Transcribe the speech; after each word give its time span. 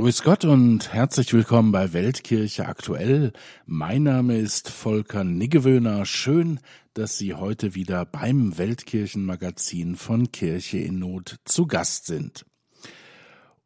Grüß 0.00 0.22
Gott 0.22 0.46
und 0.46 0.94
herzlich 0.94 1.30
willkommen 1.34 1.72
bei 1.72 1.92
Weltkirche 1.92 2.64
aktuell. 2.64 3.34
Mein 3.66 4.04
Name 4.04 4.38
ist 4.38 4.70
Volker 4.70 5.24
Niggewöhner. 5.24 6.06
Schön, 6.06 6.58
dass 6.94 7.18
Sie 7.18 7.34
heute 7.34 7.74
wieder 7.74 8.06
beim 8.06 8.56
Weltkirchenmagazin 8.56 9.96
von 9.96 10.32
Kirche 10.32 10.78
in 10.78 11.00
Not 11.00 11.36
zu 11.44 11.66
Gast 11.66 12.06
sind. 12.06 12.46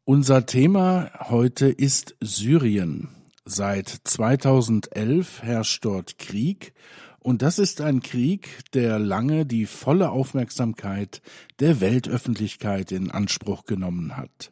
Unser 0.03 0.45
Thema 0.45 1.09
heute 1.29 1.67
ist 1.67 2.17
Syrien. 2.19 3.07
Seit 3.45 3.87
2011 3.87 5.41
herrscht 5.41 5.85
dort 5.85 6.17
Krieg 6.17 6.73
und 7.19 7.43
das 7.43 7.59
ist 7.59 7.79
ein 7.79 8.01
Krieg, 8.01 8.59
der 8.73 8.99
lange 8.99 9.45
die 9.45 9.65
volle 9.65 10.09
Aufmerksamkeit 10.09 11.21
der 11.61 11.79
Weltöffentlichkeit 11.79 12.91
in 12.91 13.09
Anspruch 13.09 13.63
genommen 13.63 14.17
hat. 14.17 14.51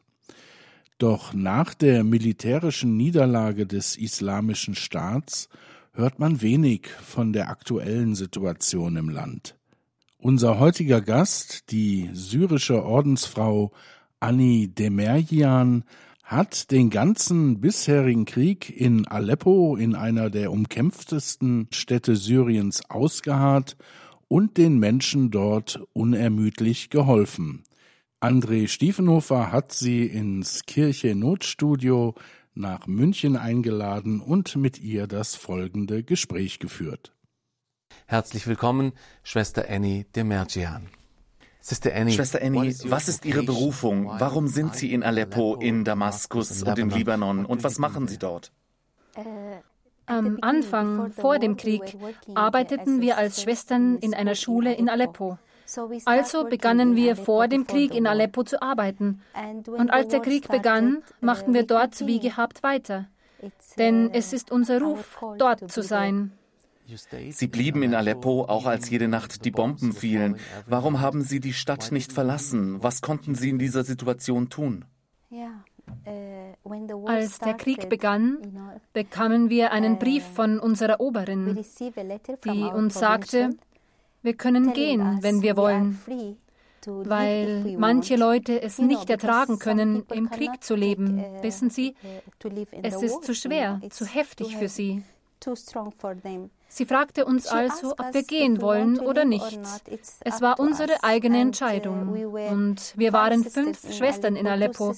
Doch 0.97 1.33
nach 1.33 1.73
der 1.73 2.03
militärischen 2.03 2.95
Niederlage 2.97 3.65
des 3.65 3.97
Islamischen 3.97 4.75
Staats 4.75 5.49
hört 5.93 6.19
man 6.19 6.41
wenig 6.41 6.87
von 6.87 7.33
der 7.33 7.49
aktuellen 7.49 8.15
Situation 8.15 8.95
im 8.95 9.09
Land. 9.09 9.55
Unser 10.17 10.59
heutiger 10.59 11.01
Gast, 11.01 11.71
die 11.71 12.09
syrische 12.13 12.83
Ordensfrau 12.83 13.71
Anni 14.19 14.69
Demerjian, 14.73 15.83
hat 16.23 16.71
den 16.71 16.89
ganzen 16.89 17.59
bisherigen 17.59 18.25
Krieg 18.25 18.69
in 18.69 19.05
Aleppo, 19.05 19.75
in 19.75 19.95
einer 19.95 20.29
der 20.29 20.51
umkämpftesten 20.51 21.67
Städte 21.71 22.15
Syriens, 22.15 22.89
ausgeharrt 22.89 23.75
und 24.29 24.57
den 24.57 24.79
Menschen 24.79 25.29
dort 25.29 25.83
unermüdlich 25.91 26.89
geholfen. 26.89 27.63
André 28.23 28.69
Stiefenhofer 28.69 29.51
hat 29.51 29.73
sie 29.73 30.05
ins 30.05 30.63
Kirche 30.65 31.13
Notstudio 31.13 32.15
nach 32.53 32.87
München 32.87 33.35
eingeladen 33.35 34.21
und 34.21 34.55
mit 34.55 34.79
ihr 34.79 35.07
das 35.07 35.35
folgende 35.35 36.03
Gespräch 36.03 36.59
geführt. 36.59 37.13
Herzlich 38.05 38.47
willkommen, 38.47 38.93
Schwester 39.23 39.65
Annie 39.69 40.05
de 40.15 40.23
Mergian. 40.23 40.87
Sister 41.59 41.93
Annie, 41.93 42.13
Schwester 42.13 42.39
Annie, 42.41 42.73
was 42.85 43.09
ist 43.09 43.25
Ihre 43.25 43.43
Berufung? 43.43 44.05
Warum 44.05 44.47
sind 44.47 44.73
Sie 44.73 44.93
in 44.93 45.03
Aleppo, 45.03 45.57
in 45.57 45.83
Damaskus 45.83 46.63
und 46.63 46.79
im 46.79 46.91
Libanon 46.91 47.45
und 47.45 47.65
was 47.65 47.77
machen 47.77 48.07
Sie 48.07 48.19
dort? 48.19 48.53
Am 50.05 50.37
Anfang, 50.39 51.11
vor 51.11 51.39
dem 51.39 51.57
Krieg, 51.57 51.97
arbeiteten 52.35 53.01
wir 53.01 53.17
als 53.17 53.41
Schwestern 53.41 53.97
in 53.97 54.13
einer 54.13 54.35
Schule 54.35 54.73
in 54.73 54.87
Aleppo. 54.87 55.37
Also 56.05 56.45
begannen 56.45 56.95
wir 56.95 57.15
vor 57.15 57.47
dem 57.47 57.65
Krieg 57.67 57.95
in 57.95 58.07
Aleppo 58.07 58.43
zu 58.43 58.61
arbeiten. 58.61 59.21
Und 59.65 59.91
als 59.91 60.09
der 60.09 60.19
Krieg 60.19 60.47
begann, 60.49 61.03
machten 61.21 61.53
wir 61.53 61.63
dort 61.63 62.05
wie 62.05 62.19
gehabt 62.19 62.63
weiter. 62.63 63.07
Denn 63.77 64.09
es 64.13 64.33
ist 64.33 64.51
unser 64.51 64.81
Ruf, 64.81 65.19
dort 65.37 65.71
zu 65.71 65.81
sein. 65.81 66.31
Sie 67.29 67.47
blieben 67.47 67.81
in 67.81 67.95
Aleppo, 67.95 68.45
auch 68.45 68.65
als 68.65 68.89
jede 68.89 69.07
Nacht 69.07 69.45
die 69.45 69.51
Bomben 69.51 69.93
fielen. 69.93 70.37
Warum 70.67 70.99
haben 70.99 71.21
Sie 71.21 71.39
die 71.39 71.53
Stadt 71.53 71.91
nicht 71.91 72.11
verlassen? 72.11 72.83
Was 72.83 73.01
konnten 73.01 73.35
Sie 73.35 73.49
in 73.49 73.57
dieser 73.57 73.83
Situation 73.83 74.49
tun? 74.49 74.85
Als 77.05 77.39
der 77.39 77.53
Krieg 77.55 77.89
begann, 77.89 78.37
bekamen 78.93 79.49
wir 79.49 79.71
einen 79.71 79.99
Brief 79.99 80.23
von 80.23 80.59
unserer 80.59 80.99
Oberin, 80.99 81.63
die 82.45 82.63
uns 82.63 82.93
sagte, 82.93 83.51
wir 84.23 84.33
können 84.33 84.73
gehen, 84.73 85.19
wenn 85.21 85.41
wir 85.41 85.55
wollen, 85.57 85.99
weil 86.85 87.75
manche 87.77 88.15
Leute 88.15 88.61
es 88.61 88.79
nicht 88.79 89.09
ertragen 89.09 89.59
können, 89.59 90.05
im 90.11 90.29
Krieg 90.29 90.63
zu 90.63 90.75
leben. 90.75 91.19
Uh, 91.19 91.43
Wissen 91.43 91.69
Sie, 91.69 91.95
uh, 92.03 92.49
es 92.81 93.01
ist 93.01 93.23
zu 93.23 93.35
schwer, 93.35 93.79
zu 93.89 94.05
heftig 94.05 94.57
für 94.57 94.69
sie. 94.69 95.03
Sie 96.75 96.87
fragte 96.87 97.25
uns 97.25 97.45
also, 97.45 97.91
ob 97.91 98.13
wir 98.13 98.23
gehen 98.23 98.59
wollen 98.59 98.99
oder 98.99 99.25
nicht. 99.25 99.59
Es 100.21 100.41
war 100.41 100.59
unsere 100.59 101.03
eigene 101.03 101.37
uh, 101.37 101.41
Entscheidung. 101.41 102.33
Und 102.49 102.93
wir 102.97 103.13
waren 103.13 103.43
fünf 103.43 103.93
Schwestern 103.93 104.35
in 104.35 104.47
Aleppo, 104.47 104.95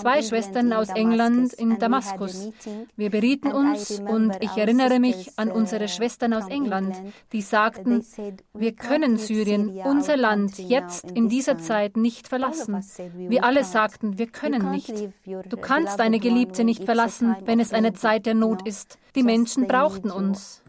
zwei 0.00 0.22
Schwestern 0.22 0.72
aus 0.72 0.88
England 0.90 1.52
in 1.54 1.80
Damaskus. 1.80 2.50
Wir 2.96 3.10
berieten 3.10 3.50
uns 3.50 3.98
und 3.98 4.36
ich 4.40 4.56
erinnere 4.56 5.00
mich 5.00 5.32
an 5.34 5.50
unsere 5.50 5.88
Schwestern 5.88 6.32
aus 6.32 6.46
England, 6.46 6.94
die 7.32 7.42
sagten, 7.42 8.06
wir 8.54 8.72
können 8.76 9.16
Syrien, 9.16 9.80
unser 9.84 10.16
Land, 10.16 10.60
jetzt 10.60 11.10
in 11.10 11.28
dieser 11.28 11.58
Zeit 11.58 11.96
nicht 11.96 12.28
verlassen. 12.28 12.84
Wir 13.16 13.42
alle 13.42 13.64
sagten, 13.64 14.16
wir 14.16 14.28
können 14.28 14.70
nicht. 14.70 14.94
Du 15.24 15.56
kannst 15.56 15.98
deine 15.98 16.20
Geliebte 16.20 16.62
nicht 16.62 16.84
verlassen, 16.84 17.34
wenn 17.44 17.58
es 17.58 17.72
eine 17.72 17.94
Zeit 17.94 18.26
der 18.26 18.34
Not 18.34 18.64
ist. 18.64 18.96
Die 19.16 19.22
Menschen 19.22 19.66
brauchten 19.66 20.10
uns. 20.10 20.62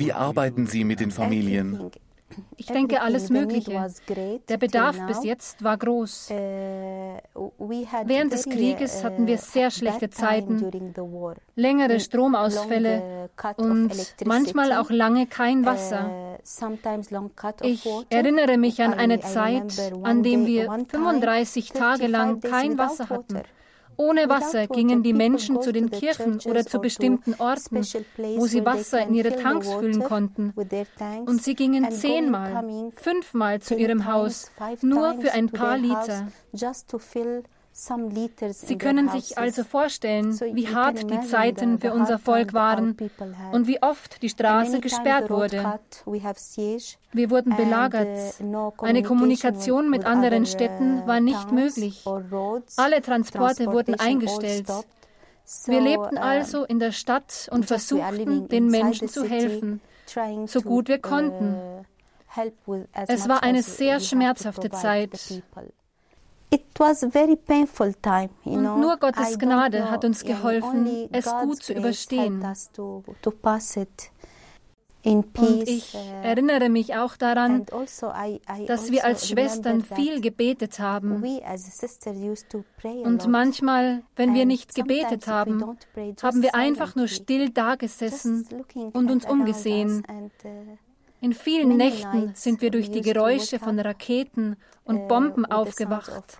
Wie 0.00 0.14
arbeiten 0.14 0.66
Sie 0.66 0.84
mit 0.84 1.00
den 1.00 1.10
Familien? 1.10 1.90
Ich 2.56 2.66
denke 2.66 3.02
alles 3.02 3.28
Mögliche. 3.28 3.86
Der 4.48 4.56
Bedarf 4.56 4.96
bis 5.06 5.24
jetzt 5.24 5.62
war 5.62 5.76
groß. 5.76 6.30
Während 6.30 8.32
des 8.32 8.46
Krieges 8.46 9.04
hatten 9.04 9.26
wir 9.26 9.36
sehr 9.36 9.70
schlechte 9.70 10.08
Zeiten, 10.08 10.70
längere 11.54 12.00
Stromausfälle 12.00 13.28
und 13.58 13.90
manchmal 14.24 14.72
auch 14.72 14.88
lange 14.88 15.26
kein 15.26 15.66
Wasser. 15.66 16.38
Ich 17.62 17.86
erinnere 18.08 18.56
mich 18.56 18.82
an 18.82 18.94
eine 18.94 19.20
Zeit, 19.20 19.92
an 20.02 20.22
der 20.22 20.46
wir 20.46 20.72
35 20.88 21.72
Tage 21.72 22.06
lang 22.06 22.40
kein 22.40 22.78
Wasser 22.78 23.10
hatten. 23.10 23.42
Ohne 24.00 24.30
Wasser 24.30 24.66
gingen 24.66 25.02
die 25.02 25.12
Menschen 25.12 25.60
zu 25.60 25.72
den 25.72 25.90
Kirchen 25.90 26.40
oder 26.46 26.64
zu 26.64 26.80
bestimmten 26.80 27.34
Orten, 27.38 27.82
wo 28.36 28.46
sie 28.46 28.64
Wasser 28.64 29.06
in 29.06 29.12
ihre 29.14 29.36
Tanks 29.36 29.68
füllen 29.70 30.02
konnten. 30.02 30.54
Und 31.26 31.42
sie 31.42 31.54
gingen 31.54 31.90
zehnmal, 31.92 32.90
fünfmal 32.96 33.60
zu 33.60 33.74
ihrem 33.74 34.06
Haus, 34.06 34.50
nur 34.80 35.20
für 35.20 35.32
ein 35.32 35.50
paar 35.50 35.76
Liter. 35.76 36.28
Sie 38.50 38.76
können 38.76 39.08
sich 39.08 39.38
also 39.38 39.64
vorstellen, 39.64 40.38
wie 40.38 40.68
hart 40.68 41.10
die 41.10 41.20
Zeiten 41.22 41.78
für 41.78 41.94
unser 41.94 42.18
Volk 42.18 42.52
waren 42.52 42.94
und 43.52 43.66
wie 43.66 43.82
oft 43.82 44.20
die 44.20 44.28
Straße 44.28 44.80
gesperrt 44.80 45.30
wurde. 45.30 45.80
Wir 47.12 47.30
wurden 47.30 47.56
belagert. 47.56 48.34
Uh, 48.42 48.72
Eine 48.78 49.02
Kommunikation 49.02 49.88
mit 49.88 50.04
anderen 50.04 50.44
Städten 50.44 51.06
war 51.06 51.20
nicht 51.20 51.52
möglich. 51.52 52.04
Alle 52.76 53.00
Transporte 53.00 53.66
wurden 53.66 53.94
eingestellt. 53.94 54.68
Wir 55.64 55.80
lebten 55.80 56.18
uh, 56.18 56.20
also 56.20 56.64
in 56.64 56.78
der 56.80 56.92
Stadt 56.92 57.48
und 57.50 57.64
versuchten, 57.64 58.48
den 58.48 58.66
Menschen 58.66 59.08
zu 59.08 59.24
helfen, 59.24 59.80
so 60.44 60.60
gut 60.60 60.88
wir 60.88 60.98
konnten. 60.98 61.54
Uh, 62.66 62.84
es 63.08 63.26
war 63.26 63.42
eine 63.42 63.62
sehr 63.62 64.00
schmerzhafte 64.00 64.70
Zeit. 64.70 65.42
Und 68.44 68.62
nur 68.62 68.96
Gottes 68.96 69.38
Gnade 69.38 69.90
hat 69.90 70.04
uns 70.04 70.24
geholfen, 70.24 71.08
es 71.12 71.26
gut 71.26 71.62
zu 71.62 71.74
überstehen. 71.74 72.42
Und 75.02 75.26
ich 75.66 75.94
uh, 75.94 75.98
erinnere 76.22 76.68
mich 76.68 76.94
auch 76.94 77.16
daran, 77.16 77.64
also 77.72 78.12
dass 78.66 78.90
wir 78.90 79.04
als 79.04 79.28
Schwestern 79.28 79.82
viel 79.82 80.20
gebetet 80.20 80.78
haben. 80.78 81.22
Und 83.04 83.28
manchmal, 83.28 84.02
wenn 84.16 84.34
wir 84.34 84.44
nicht 84.44 84.74
gebetet 84.74 85.26
haben, 85.26 85.78
haben 86.22 86.42
wir 86.42 86.54
einfach 86.54 86.96
nur 86.96 87.08
still 87.08 87.48
dagesessen 87.48 88.46
und 88.92 89.10
uns 89.10 89.24
umgesehen. 89.24 90.04
In 91.22 91.34
vielen 91.34 91.76
Nächten 91.76 92.32
sind 92.34 92.62
wir 92.62 92.70
durch 92.70 92.90
die 92.90 93.02
Geräusche 93.02 93.58
von 93.58 93.78
Raketen 93.78 94.56
und 94.84 95.00
uh, 95.00 95.08
Bomben 95.08 95.44
aufgewacht. 95.44 96.38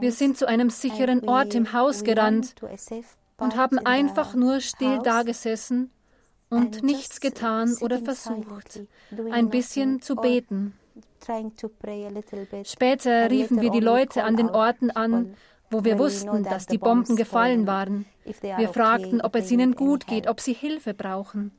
Wir 0.00 0.12
sind 0.12 0.36
zu 0.36 0.46
einem 0.46 0.68
sicheren 0.68 1.26
Ort 1.28 1.54
im 1.54 1.72
Haus 1.72 2.04
gerannt 2.04 2.54
und 3.38 3.56
haben 3.56 3.78
einfach 3.78 4.34
nur 4.34 4.60
still 4.60 4.98
dagesessen 4.98 5.90
und 6.50 6.82
nichts 6.82 7.20
getan 7.20 7.74
oder 7.80 7.98
versucht, 7.98 8.82
ein 9.30 9.48
bisschen 9.48 10.02
zu 10.02 10.16
beten. 10.16 10.74
Später 12.64 13.30
riefen 13.30 13.60
wir 13.60 13.70
die 13.70 13.80
Leute 13.80 14.24
an 14.24 14.36
den 14.36 14.50
Orten 14.50 14.90
an, 14.90 15.34
wo 15.70 15.82
wir 15.84 15.98
wussten, 15.98 16.44
dass 16.44 16.66
die 16.66 16.76
Bomben 16.76 17.16
gefallen 17.16 17.66
waren. 17.66 18.04
Wir 18.24 18.68
fragten, 18.68 19.22
ob 19.22 19.34
es 19.34 19.50
ihnen 19.50 19.74
gut 19.74 20.06
geht, 20.06 20.28
ob 20.28 20.40
sie 20.40 20.52
Hilfe 20.52 20.92
brauchen. 20.92 21.52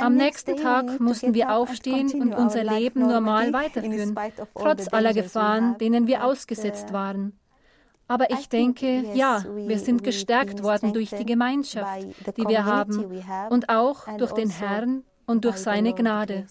Am 0.00 0.14
nächsten 0.14 0.56
Tag 0.56 1.00
mussten 1.00 1.34
wir 1.34 1.52
aufstehen 1.54 2.20
und 2.20 2.34
unser 2.34 2.64
Leben 2.64 3.00
normal 3.00 3.52
weiterführen, 3.52 4.16
trotz 4.54 4.92
aller 4.92 5.12
Gefahren, 5.12 5.78
denen 5.78 6.06
wir 6.06 6.24
ausgesetzt 6.24 6.92
waren. 6.92 7.38
Aber 8.06 8.30
ich 8.30 8.48
denke, 8.48 9.04
ja, 9.14 9.44
wir 9.54 9.78
sind 9.78 10.02
gestärkt 10.02 10.62
worden 10.62 10.94
durch 10.94 11.10
die 11.10 11.26
Gemeinschaft, 11.26 12.06
die 12.36 12.48
wir 12.48 12.64
haben, 12.64 13.22
und 13.50 13.68
auch 13.68 14.06
durch 14.16 14.32
den 14.32 14.48
Herrn 14.50 15.04
und 15.26 15.44
durch 15.44 15.56
seine 15.56 15.92
Gnade. 15.92 16.46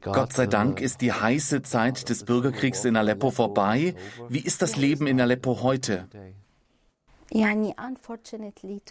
Gott 0.00 0.32
sei 0.32 0.46
Dank 0.46 0.80
ist 0.80 1.00
die 1.00 1.12
heiße 1.12 1.62
Zeit 1.62 2.08
des 2.08 2.24
Bürgerkriegs 2.24 2.84
in 2.84 2.96
Aleppo 2.96 3.30
vorbei. 3.30 3.94
Wie 4.28 4.40
ist 4.40 4.62
das 4.62 4.76
Leben 4.76 5.06
in 5.06 5.20
Aleppo 5.20 5.62
heute? 5.62 6.08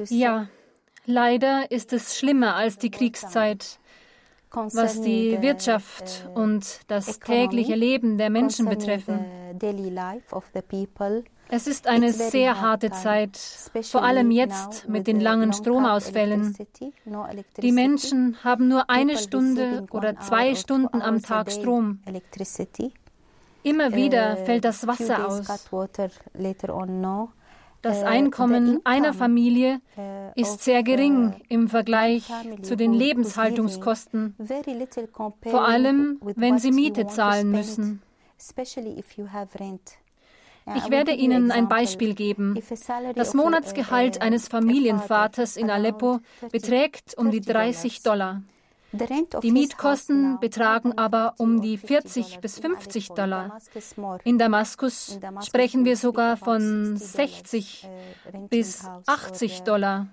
Ja, 0.09 0.47
leider 1.07 1.71
ist 1.71 1.93
es 1.93 2.19
schlimmer 2.19 2.55
als 2.55 2.77
die 2.77 2.91
Kriegszeit, 2.91 3.79
was 4.51 5.01
die 5.01 5.41
Wirtschaft 5.41 6.29
und 6.35 6.81
das 6.87 7.19
tägliche 7.19 7.75
Leben 7.75 8.17
der 8.17 8.29
Menschen 8.29 8.67
betreffen. 8.69 9.25
Es 11.49 11.65
ist 11.65 11.87
eine 11.87 12.11
sehr 12.11 12.59
harte 12.59 12.91
Zeit, 12.91 13.37
vor 13.83 14.03
allem 14.03 14.31
jetzt 14.31 14.89
mit 14.89 15.07
den 15.07 15.21
langen 15.21 15.53
Stromausfällen. 15.53 16.55
Die 17.61 17.71
Menschen 17.71 18.43
haben 18.43 18.67
nur 18.67 18.89
eine 18.89 19.17
Stunde 19.17 19.85
oder 19.91 20.19
zwei 20.19 20.55
Stunden 20.55 21.01
am 21.01 21.21
Tag 21.21 21.51
Strom. 21.51 22.01
Immer 23.63 23.93
wieder 23.93 24.37
fällt 24.37 24.65
das 24.65 24.87
Wasser 24.87 25.27
aus. 25.27 25.47
Das 27.81 28.03
Einkommen 28.03 28.81
einer 28.83 29.13
Familie 29.13 29.81
ist 30.35 30.63
sehr 30.63 30.83
gering 30.83 31.35
im 31.49 31.67
Vergleich 31.67 32.25
zu 32.61 32.75
den 32.75 32.93
Lebenshaltungskosten, 32.93 34.35
vor 35.43 35.67
allem 35.67 36.19
wenn 36.35 36.59
sie 36.59 36.71
Miete 36.71 37.07
zahlen 37.07 37.51
müssen. 37.51 38.01
Ich 40.75 40.89
werde 40.89 41.13
Ihnen 41.13 41.51
ein 41.51 41.69
Beispiel 41.69 42.13
geben. 42.13 42.61
Das 43.15 43.33
Monatsgehalt 43.33 44.21
eines 44.21 44.49
Familienvaters 44.49 45.55
in 45.55 45.69
Aleppo 45.69 46.19
beträgt 46.51 47.17
um 47.17 47.31
die 47.31 47.41
30 47.41 48.03
Dollar. 48.03 48.41
Die 48.91 49.51
Mietkosten 49.51 50.39
betragen 50.39 50.97
aber 50.97 51.35
um 51.37 51.61
die 51.61 51.77
40 51.77 52.39
bis 52.39 52.59
50 52.59 53.09
Dollar. 53.09 53.57
In 54.23 54.37
Damaskus 54.37 55.19
sprechen 55.45 55.83
wir 55.83 55.97
sogar 55.97 56.37
von 56.37 56.95
60 56.95 57.87
bis 58.49 58.85
80 59.05 59.63
Dollar. 59.63 60.07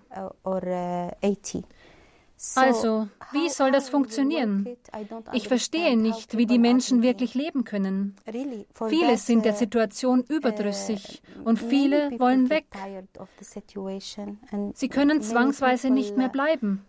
Also, 2.56 3.08
wie 3.32 3.48
soll 3.48 3.70
das 3.70 3.88
funktionieren? 3.88 4.76
Ich 5.32 5.48
verstehe 5.48 5.96
nicht, 5.96 6.36
wie 6.36 6.46
die 6.46 6.58
Menschen 6.58 7.02
wirklich 7.02 7.34
leben 7.34 7.64
können. 7.64 8.16
Viele 8.88 9.16
sind 9.16 9.44
der 9.44 9.54
Situation 9.54 10.24
überdrüssig 10.28 11.22
und 11.44 11.58
viele 11.58 12.18
wollen 12.18 12.50
weg. 12.50 12.66
Sie 14.74 14.88
können 14.88 15.22
zwangsweise 15.22 15.90
nicht 15.90 16.16
mehr 16.16 16.28
bleiben. 16.28 16.84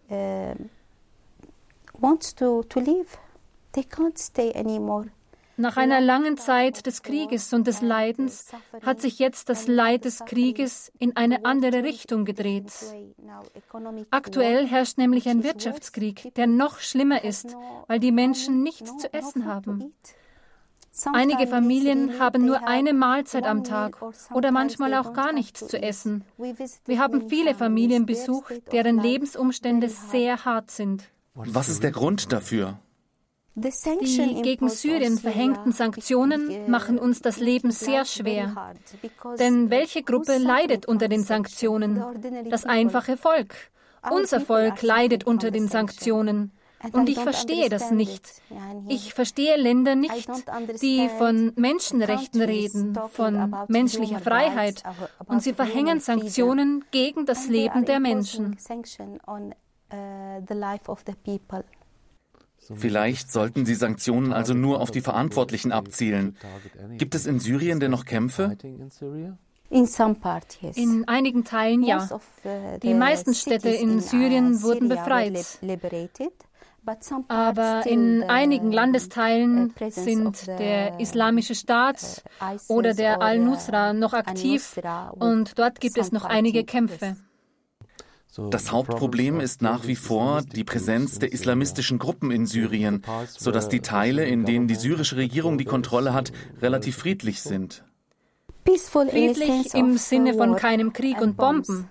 Nach 5.57 5.77
einer 5.77 6.01
langen 6.01 6.37
Zeit 6.37 6.85
des 6.85 7.01
Krieges 7.01 7.53
und 7.53 7.65
des 7.65 7.81
Leidens 7.81 8.47
hat 8.81 8.99
sich 8.99 9.19
jetzt 9.19 9.47
das 9.47 9.67
Leid 9.67 10.03
des 10.03 10.25
Krieges 10.25 10.91
in 10.99 11.15
eine 11.15 11.45
andere 11.45 11.83
Richtung 11.83 12.25
gedreht. 12.25 12.73
Aktuell 14.11 14.67
herrscht 14.67 14.97
nämlich 14.97 15.29
ein 15.29 15.43
Wirtschaftskrieg, 15.43 16.33
der 16.35 16.47
noch 16.47 16.79
schlimmer 16.79 17.23
ist, 17.23 17.55
weil 17.87 17.99
die 17.99 18.11
Menschen 18.11 18.63
nichts 18.63 18.97
zu 18.97 19.13
essen 19.13 19.45
haben. 19.45 19.93
Einige 21.13 21.47
Familien 21.47 22.19
haben 22.19 22.45
nur 22.45 22.67
eine 22.67 22.93
Mahlzeit 22.93 23.45
am 23.45 23.63
Tag 23.63 24.01
oder 24.33 24.51
manchmal 24.51 24.93
auch 24.93 25.13
gar 25.13 25.33
nichts 25.33 25.67
zu 25.67 25.81
essen. 25.81 26.23
Wir 26.85 26.99
haben 26.99 27.29
viele 27.29 27.53
Familien 27.53 28.05
besucht, 28.05 28.71
deren 28.71 28.99
Lebensumstände 28.99 29.89
sehr 29.89 30.45
hart 30.45 30.71
sind. 30.71 31.03
Was 31.35 31.69
ist 31.69 31.83
der 31.83 31.91
Grund 31.91 32.31
dafür? 32.31 32.79
Die 33.55 34.41
gegen 34.41 34.69
Syrien 34.69 35.17
verhängten 35.17 35.71
Sanktionen 35.71 36.69
machen 36.69 36.97
uns 36.97 37.21
das 37.21 37.39
Leben 37.39 37.71
sehr 37.71 38.03
schwer. 38.05 38.73
Denn 39.39 39.69
welche 39.69 40.03
Gruppe 40.03 40.37
leidet 40.37 40.85
unter 40.85 41.07
den 41.07 41.23
Sanktionen? 41.23 42.03
Das 42.49 42.65
einfache 42.65 43.15
Volk. 43.15 43.53
Unser 44.09 44.41
Volk 44.41 44.81
leidet 44.81 45.25
unter 45.25 45.51
den 45.51 45.67
Sanktionen. 45.67 46.51
Und 46.91 47.09
ich 47.09 47.19
verstehe 47.19 47.69
das 47.69 47.91
nicht. 47.91 48.41
Ich 48.87 49.13
verstehe 49.13 49.57
Länder 49.57 49.95
nicht, 49.95 50.29
die 50.81 51.09
von 51.17 51.51
Menschenrechten 51.55 52.41
reden, 52.41 52.97
von 53.11 53.55
menschlicher 53.69 54.19
Freiheit. 54.19 54.83
Und 55.25 55.41
sie 55.41 55.53
verhängen 55.53 55.99
Sanktionen 55.99 56.83
gegen 56.91 57.25
das 57.25 57.47
Leben 57.47 57.85
der 57.85 57.99
Menschen. 57.99 58.57
Vielleicht 62.73 63.31
sollten 63.31 63.65
die 63.65 63.75
Sanktionen 63.75 64.33
also 64.33 64.53
nur 64.53 64.81
auf 64.81 64.91
die 64.91 65.01
Verantwortlichen 65.01 65.71
abzielen. 65.71 66.37
Gibt 66.97 67.13
es 67.15 67.25
in 67.25 67.39
Syrien 67.39 67.79
denn 67.79 67.91
noch 67.91 68.05
Kämpfe? 68.05 68.57
In 69.69 71.07
einigen 71.07 71.43
Teilen 71.43 71.83
ja. 71.83 72.07
Uh, 72.11 72.19
die 72.81 72.93
meisten 72.93 73.33
Städte 73.33 73.69
in 73.69 73.97
uh, 73.97 73.99
Syrien 73.99 74.61
wurden 74.61 74.89
befreit. 74.89 75.59
Aber 77.27 77.85
in 77.85 78.23
einigen 78.23 78.69
uh, 78.69 78.73
Landesteilen 78.73 79.73
sind 79.89 80.47
der 80.47 80.99
Islamische 80.99 81.55
Staat 81.55 82.23
oder 82.67 82.93
der 82.93 83.21
Al-Nusra 83.21 83.93
noch 83.93 84.13
aktiv 84.13 84.79
und 85.13 85.57
dort 85.57 85.79
gibt 85.79 85.97
es 85.97 86.11
noch 86.11 86.25
einige 86.25 86.63
Kämpfe. 86.63 87.17
Das 88.37 88.71
Hauptproblem 88.71 89.39
ist 89.39 89.61
nach 89.61 89.87
wie 89.87 89.95
vor 89.95 90.41
die 90.41 90.63
Präsenz 90.63 91.19
der 91.19 91.31
islamistischen 91.31 91.99
Gruppen 91.99 92.31
in 92.31 92.45
Syrien, 92.45 93.01
sodass 93.27 93.69
die 93.69 93.81
Teile, 93.81 94.25
in 94.25 94.45
denen 94.45 94.67
die 94.67 94.75
syrische 94.75 95.15
Regierung 95.15 95.57
die 95.57 95.65
Kontrolle 95.65 96.13
hat, 96.13 96.31
relativ 96.61 96.97
friedlich 96.97 97.41
sind. 97.41 97.83
Friedlich 98.65 99.73
im 99.73 99.97
Sinne 99.97 100.33
von 100.33 100.55
keinem 100.55 100.91
Krieg 100.91 101.21
und 101.21 101.37
Bomben. 101.37 101.89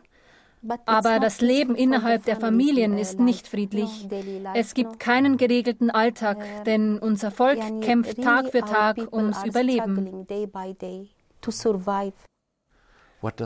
Aber 0.87 1.20
das 1.20 1.41
Leben 1.41 1.75
innerhalb 1.75 2.25
der 2.25 2.37
Familien 2.37 2.99
ist 2.99 3.20
nicht 3.20 3.46
friedlich. 3.46 4.08
Es 4.55 4.75
gibt 4.75 4.99
keinen 4.99 5.37
geregelten 5.37 5.91
Alltag, 5.91 6.64
denn 6.64 6.99
unser 6.99 7.31
Volk 7.31 7.61
kämpft 7.82 8.23
Tag 8.23 8.50
für 8.50 8.61
Tag 8.61 9.12
ums 9.12 9.44
Überleben. 9.44 10.26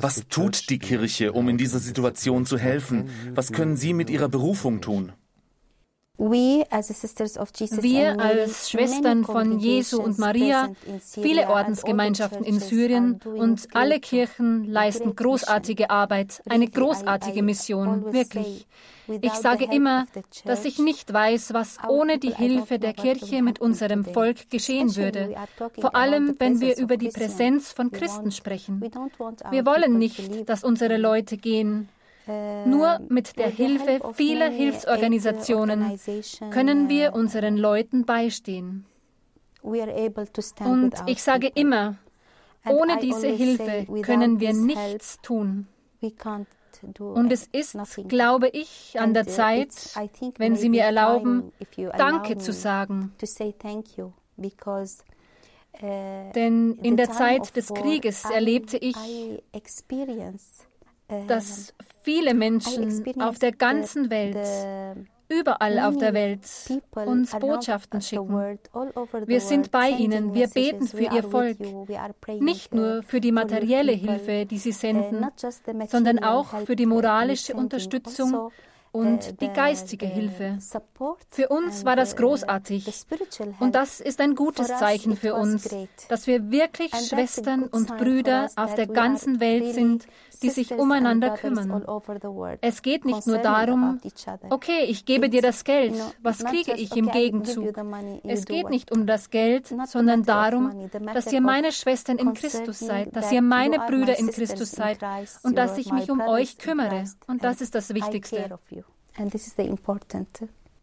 Was 0.03 0.27
tut 0.29 0.71
die 0.71 0.79
Kirche, 0.79 1.33
um 1.33 1.49
in 1.49 1.57
dieser 1.57 1.79
Situation 1.79 2.47
zu 2.47 2.59
helfen? 2.59 3.11
Was 3.35 3.53
können 3.53 3.77
Sie 3.77 3.95
mit 3.95 4.11
Ihrer 4.11 4.29
Berufung 4.29 4.81
tun? 4.81 5.13
Wir 6.19 6.67
als 8.21 8.71
Schwestern 8.71 9.25
von 9.25 9.61
Jesu 9.61 10.03
und 10.03 10.19
Maria, 10.19 10.71
viele 11.01 11.49
Ordensgemeinschaften 11.49 12.45
in 12.45 12.59
Syrien 12.59 13.21
und 13.25 13.69
alle 13.73 14.01
Kirchen 14.01 14.65
leisten 14.65 15.15
großartige 15.15 15.91
Arbeit, 15.91 16.43
eine 16.49 16.67
großartige 16.67 17.45
Mission, 17.45 18.13
wirklich. 18.13 18.67
Ich 19.23 19.33
sage 19.33 19.69
immer, 19.73 20.07
dass 20.45 20.65
ich 20.65 20.79
nicht 20.81 21.13
weiß, 21.13 21.55
was 21.55 21.79
ohne 21.89 22.19
die 22.19 22.35
Hilfe 22.35 22.79
der 22.79 22.93
Kirche 22.95 23.41
mit 23.41 23.61
unserem 23.61 24.05
Volk 24.05 24.51
geschehen 24.51 24.97
würde, 24.97 25.35
vor 25.81 25.95
allem 25.95 26.35
wenn 26.39 26.61
wir 26.61 26.77
über 26.79 26.97
die 26.97 27.09
Präsenz 27.09 27.73
von 27.73 27.91
Christen 27.93 28.33
sprechen. 28.33 28.83
Wir 29.51 29.65
wollen 29.65 29.99
nicht, 29.99 30.49
dass 30.49 30.65
unsere 30.65 30.97
Leute 30.99 31.37
gehen, 31.37 31.89
nur 32.67 33.01
mit 33.09 33.39
der 33.39 33.49
Hilfe 33.49 34.01
vieler 34.15 34.51
Hilfsorganisationen 34.51 35.99
können 36.51 36.89
wir 36.89 37.15
unseren 37.15 37.57
Leuten 37.57 38.05
beistehen. 38.05 38.87
Und 39.63 40.95
ich 41.07 41.23
sage 41.23 41.51
immer, 41.55 41.97
ohne 42.67 42.99
diese 42.99 43.29
Hilfe 43.29 43.87
können 44.03 44.41
wir 44.41 44.53
nichts 44.53 45.19
tun. 45.23 45.67
Und 46.97 47.33
es 47.33 47.47
ist, 47.47 47.77
glaube 48.09 48.49
ich, 48.49 48.95
an 48.99 49.15
der 49.15 49.27
Zeit, 49.27 49.71
wenn 50.37 50.55
Sie 50.55 50.69
mir 50.69 50.85
erlauben, 50.85 51.53
Danke 51.97 52.39
zu 52.39 52.53
sagen. 52.53 53.13
Denn 55.81 56.79
in 56.83 56.97
der 56.97 57.11
Zeit 57.11 57.57
des 57.57 57.73
Krieges 57.75 58.25
erlebte 58.25 58.77
ich, 58.77 58.97
dass 61.27 61.75
viele 62.09 62.33
Menschen 62.33 63.05
auf 63.21 63.39
der 63.39 63.53
ganzen 63.53 64.09
Welt, 64.09 64.39
überall 65.29 65.79
auf 65.81 65.99
der 65.99 66.15
Welt, 66.15 66.41
uns 66.95 67.39
Botschaften 67.39 68.01
schicken. 68.01 68.59
Wir 69.27 69.43
sind 69.43 69.71
bei 69.71 69.91
ihnen, 69.91 70.33
wir 70.33 70.49
beten 70.49 70.87
für 70.87 71.03
ihr 71.15 71.23
Volk, 71.23 71.59
nicht 72.41 72.73
nur 72.75 73.03
für 73.03 73.21
die 73.21 73.33
materielle 73.33 73.93
Hilfe, 73.93 74.47
die 74.47 74.57
sie 74.57 74.73
senden, 74.73 75.27
sondern 75.89 76.21
auch 76.21 76.47
für 76.65 76.77
die 76.77 76.87
moralische 76.87 77.53
Unterstützung, 77.53 78.51
und 78.93 79.41
die 79.41 79.49
geistige 79.49 80.07
Hilfe. 80.07 80.59
Für 81.31 81.49
uns 81.49 81.85
war 81.85 81.97
das 81.97 82.17
großartig. 82.17 83.05
Und 83.61 83.75
das 83.75 84.01
ist 84.01 84.21
ein 84.21 84.35
gutes 84.35 84.69
Zeichen 84.69 85.17
für 85.17 85.35
uns, 85.35 85.69
dass 86.09 86.27
wir 86.27 86.51
wirklich 86.51 86.93
Schwestern 86.95 87.65
und 87.65 87.97
Brüder 87.99 88.49
auf 88.57 88.75
der 88.75 88.87
ganzen 88.87 89.41
Welt 89.41 89.75
sind, 89.75 90.07
die 90.43 90.51
sich 90.51 90.73
umeinander 90.73 91.31
kümmern. 91.31 91.85
Es 92.61 92.83
geht 92.83 93.05
nicht 93.05 93.27
nur 93.27 93.39
darum, 93.39 94.01
okay, 94.51 94.85
ich 94.87 95.05
gebe 95.05 95.29
dir 95.29 95.43
das 95.43 95.65
Geld, 95.65 95.95
was 96.23 96.45
kriege 96.45 96.73
ich 96.75 96.97
im 96.97 97.11
Gegenzug? 97.11 97.75
Es 98.25 98.45
geht 98.45 98.71
nicht 98.71 98.93
um 98.93 99.07
das 99.07 99.31
Geld, 99.31 99.75
sondern 99.87 100.25
darum, 100.25 100.89
dass 101.15 101.33
ihr 101.33 101.41
meine 101.41 101.73
Schwestern 101.73 102.19
in 102.19 102.35
Christus 102.35 102.79
seid, 102.79 103.15
dass 103.15 103.33
ihr 103.33 103.43
meine 103.43 103.79
Brüder 103.81 104.19
in 104.19 104.31
Christus 104.31 104.71
seid 104.73 104.99
und 105.43 105.57
dass 105.57 105.79
ich 105.79 105.93
mich 105.93 106.11
um 106.11 106.21
euch 106.21 106.59
kümmere. 106.59 107.05
Und 107.27 107.45
das 107.45 107.61
ist 107.61 107.75
das 107.75 107.95
Wichtigste. 107.95 108.59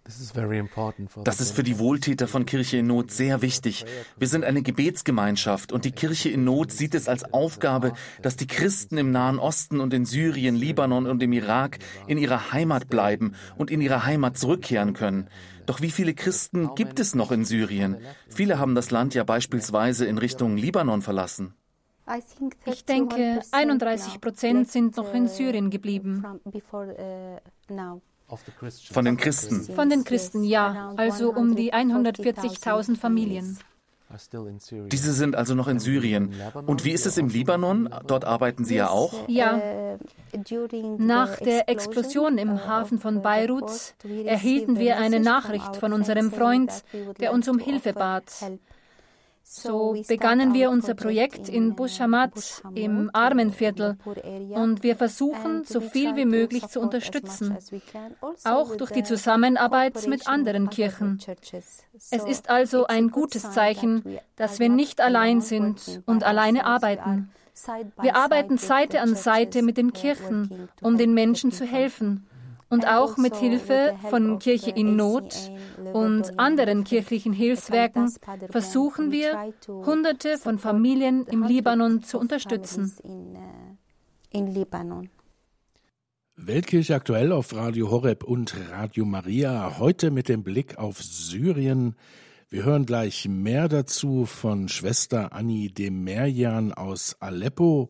Das 0.05 1.39
ist 1.39 1.55
für 1.55 1.63
die 1.63 1.79
Wohltäter 1.79 2.27
von 2.27 2.45
Kirche 2.45 2.77
in 2.77 2.85
Not 2.87 3.09
sehr 3.09 3.41
wichtig. 3.41 3.85
Wir 4.17 4.27
sind 4.27 4.43
eine 4.43 4.61
Gebetsgemeinschaft 4.61 5.71
und 5.71 5.83
die 5.83 5.91
Kirche 5.91 6.29
in 6.29 6.43
Not 6.43 6.71
sieht 6.71 6.93
es 6.93 7.07
als 7.07 7.33
Aufgabe, 7.33 7.93
dass 8.21 8.35
die 8.35 8.45
Christen 8.45 8.99
im 8.99 9.09
Nahen 9.09 9.39
Osten 9.39 9.79
und 9.79 9.95
in 9.95 10.05
Syrien, 10.05 10.55
Libanon 10.55 11.07
und 11.07 11.23
im 11.23 11.33
Irak 11.33 11.79
in 12.05 12.19
ihrer 12.19 12.51
Heimat 12.51 12.87
bleiben 12.87 13.33
und 13.57 13.71
in 13.71 13.81
ihre 13.81 14.05
Heimat 14.05 14.37
zurückkehren 14.37 14.93
können. 14.93 15.27
Doch 15.65 15.81
wie 15.81 15.89
viele 15.89 16.13
Christen 16.13 16.75
gibt 16.75 16.99
es 16.99 17.15
noch 17.15 17.31
in 17.31 17.43
Syrien? 17.43 17.97
Viele 18.29 18.59
haben 18.59 18.75
das 18.75 18.91
Land 18.91 19.15
ja 19.15 19.23
beispielsweise 19.23 20.05
in 20.05 20.19
Richtung 20.19 20.55
Libanon 20.55 21.01
verlassen. 21.01 21.55
Ich 22.65 22.85
denke, 22.85 23.41
31 23.51 24.21
Prozent 24.21 24.71
sind 24.71 24.97
noch 24.97 25.11
in 25.15 25.27
Syrien 25.27 25.71
geblieben. 25.71 26.23
Von 28.91 29.05
den 29.05 29.17
Christen? 29.17 29.61
Von 29.75 29.89
den 29.89 30.03
Christen, 30.03 30.43
ja. 30.43 30.93
Also 30.97 31.31
um 31.31 31.55
die 31.55 31.73
140.000 31.73 32.97
Familien. 32.97 33.57
Diese 34.91 35.13
sind 35.13 35.35
also 35.35 35.55
noch 35.55 35.67
in 35.67 35.79
Syrien. 35.79 36.33
Und 36.65 36.85
wie 36.85 36.91
ist 36.91 37.05
es 37.05 37.17
im 37.17 37.27
Libanon? 37.27 37.89
Dort 38.05 38.23
arbeiten 38.23 38.63
Sie 38.63 38.75
ja 38.75 38.89
auch? 38.89 39.27
Ja. 39.27 39.59
Nach 40.97 41.37
der 41.37 41.69
Explosion 41.69 42.37
im 42.37 42.65
Hafen 42.65 42.99
von 42.99 43.21
Beirut 43.21 43.95
erhielten 44.25 44.77
wir 44.77 44.97
eine 44.97 45.19
Nachricht 45.19 45.75
von 45.75 45.91
unserem 45.91 46.31
Freund, 46.31 46.71
der 47.19 47.33
uns 47.33 47.47
um 47.47 47.57
Hilfe 47.57 47.93
bat. 47.93 48.31
So 49.47 49.95
begannen 50.07 50.55
wir 50.55 50.71
unser 50.71 50.95
Projekt 50.95 51.49
in 51.49 51.75
Bushamat 51.75 52.63
im 52.73 53.11
Armenviertel. 53.13 53.95
und 54.49 54.81
wir 54.81 54.95
versuchen, 54.95 55.63
so 55.65 55.81
viel 55.81 56.15
wie 56.15 56.25
möglich 56.25 56.67
zu 56.67 56.79
unterstützen, 56.79 57.55
auch 58.43 58.75
durch 58.75 58.89
die 58.89 59.03
Zusammenarbeit 59.03 60.07
mit 60.07 60.27
anderen 60.27 60.71
Kirchen. 60.71 61.19
Es 62.09 62.23
ist 62.25 62.49
also 62.49 62.87
ein 62.87 63.11
gutes 63.11 63.51
Zeichen, 63.51 64.19
dass 64.35 64.59
wir 64.59 64.69
nicht 64.69 64.99
allein 64.99 65.41
sind 65.41 66.01
und 66.07 66.23
alleine 66.23 66.65
arbeiten. 66.65 67.29
Wir 68.01 68.15
arbeiten 68.15 68.57
Seite 68.57 68.99
an 68.99 69.15
Seite 69.15 69.61
mit 69.61 69.77
den 69.77 69.93
Kirchen, 69.93 70.69
um 70.81 70.97
den 70.97 71.13
Menschen 71.13 71.51
zu 71.51 71.65
helfen 71.65 72.25
und 72.69 72.87
auch 72.87 73.17
mit 73.17 73.35
Hilfe 73.35 73.95
von 74.09 74.39
Kirche 74.39 74.71
in 74.71 74.95
Not 74.95 75.51
und 75.93 76.39
anderen 76.39 76.83
kirchlichen 76.83 77.33
Hilfswerken 77.33 78.11
versuchen 78.49 79.11
wir, 79.11 79.53
Hunderte 79.67 80.37
von 80.37 80.57
Familien 80.57 81.25
im 81.27 81.43
Libanon 81.43 82.03
zu 82.03 82.19
unterstützen. 82.19 82.91
Weltkirche 86.37 86.95
aktuell 86.95 87.31
auf 87.31 87.55
Radio 87.55 87.89
Horeb 87.89 88.23
und 88.23 88.55
Radio 88.69 89.05
Maria, 89.05 89.79
heute 89.79 90.11
mit 90.11 90.27
dem 90.27 90.43
Blick 90.43 90.77
auf 90.77 91.01
Syrien. 91.01 91.95
Wir 92.49 92.65
hören 92.65 92.85
gleich 92.85 93.27
mehr 93.27 93.69
dazu 93.69 94.25
von 94.25 94.67
Schwester 94.67 95.33
Annie 95.33 95.69
Demerjan 95.69 96.73
aus 96.73 97.15
Aleppo 97.21 97.89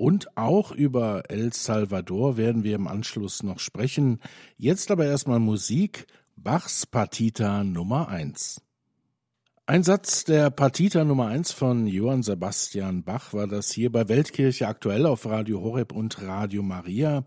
und 0.00 0.34
auch 0.34 0.72
über 0.72 1.24
El 1.28 1.52
Salvador 1.52 2.38
werden 2.38 2.64
wir 2.64 2.74
im 2.74 2.88
Anschluss 2.88 3.42
noch 3.42 3.58
sprechen. 3.58 4.18
Jetzt 4.56 4.90
aber 4.90 5.04
erstmal 5.04 5.40
Musik, 5.40 6.06
Bachs 6.36 6.86
Partita 6.86 7.64
Nummer 7.64 8.08
1. 8.08 8.62
Ein 9.66 9.82
Satz 9.82 10.24
der 10.24 10.48
Partita 10.48 11.04
Nummer 11.04 11.26
1 11.26 11.52
von 11.52 11.86
Johann 11.86 12.22
Sebastian 12.22 13.04
Bach 13.04 13.34
war 13.34 13.46
das 13.46 13.70
hier 13.72 13.92
bei 13.92 14.08
Weltkirche 14.08 14.68
aktuell 14.68 15.04
auf 15.04 15.26
Radio 15.26 15.60
Horeb 15.60 15.92
und 15.92 16.22
Radio 16.22 16.62
Maria. 16.62 17.26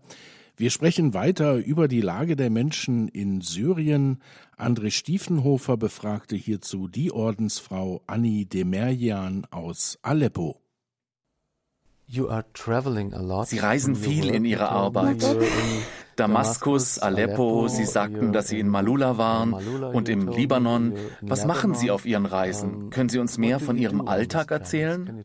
Wir 0.56 0.70
sprechen 0.70 1.14
weiter 1.14 1.54
über 1.54 1.86
die 1.86 2.00
Lage 2.00 2.34
der 2.34 2.50
Menschen 2.50 3.06
in 3.06 3.40
Syrien. 3.40 4.20
André 4.58 4.90
Stiefenhofer 4.90 5.76
befragte 5.76 6.34
hierzu 6.34 6.88
die 6.88 7.12
Ordensfrau 7.12 8.02
Annie 8.08 8.46
Demerjan 8.46 9.46
aus 9.52 9.96
Aleppo. 10.02 10.63
Sie 12.06 13.58
reisen 13.58 13.94
viel 13.94 14.28
in 14.28 14.44
ihrer 14.44 14.70
Arbeit. 14.70 15.24
Damaskus, 16.16 16.98
Aleppo, 16.98 17.66
Sie 17.68 17.84
sagten, 17.84 18.32
dass 18.32 18.48
Sie 18.48 18.60
in 18.60 18.68
Malula 18.68 19.18
waren 19.18 19.52
und 19.52 20.08
im 20.08 20.28
Libanon. 20.28 20.94
Was 21.20 21.44
machen 21.46 21.74
Sie 21.74 21.90
auf 21.90 22.06
Ihren 22.06 22.26
Reisen? 22.26 22.90
Können 22.90 23.08
Sie 23.08 23.18
uns 23.18 23.38
mehr 23.38 23.58
von 23.58 23.76
Ihrem 23.76 24.06
Alltag 24.06 24.50
erzählen? 24.50 25.24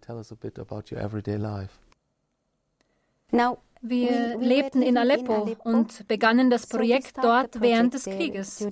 Now, 3.31 3.59
wir 3.81 4.37
lebten 4.39 4.81
in 4.81 4.97
Aleppo 4.97 5.55
und 5.63 6.07
begannen 6.07 6.49
das 6.49 6.67
Projekt 6.67 7.13
dort 7.21 7.61
während 7.61 7.93
des 7.93 8.05
Krieges. 8.05 8.67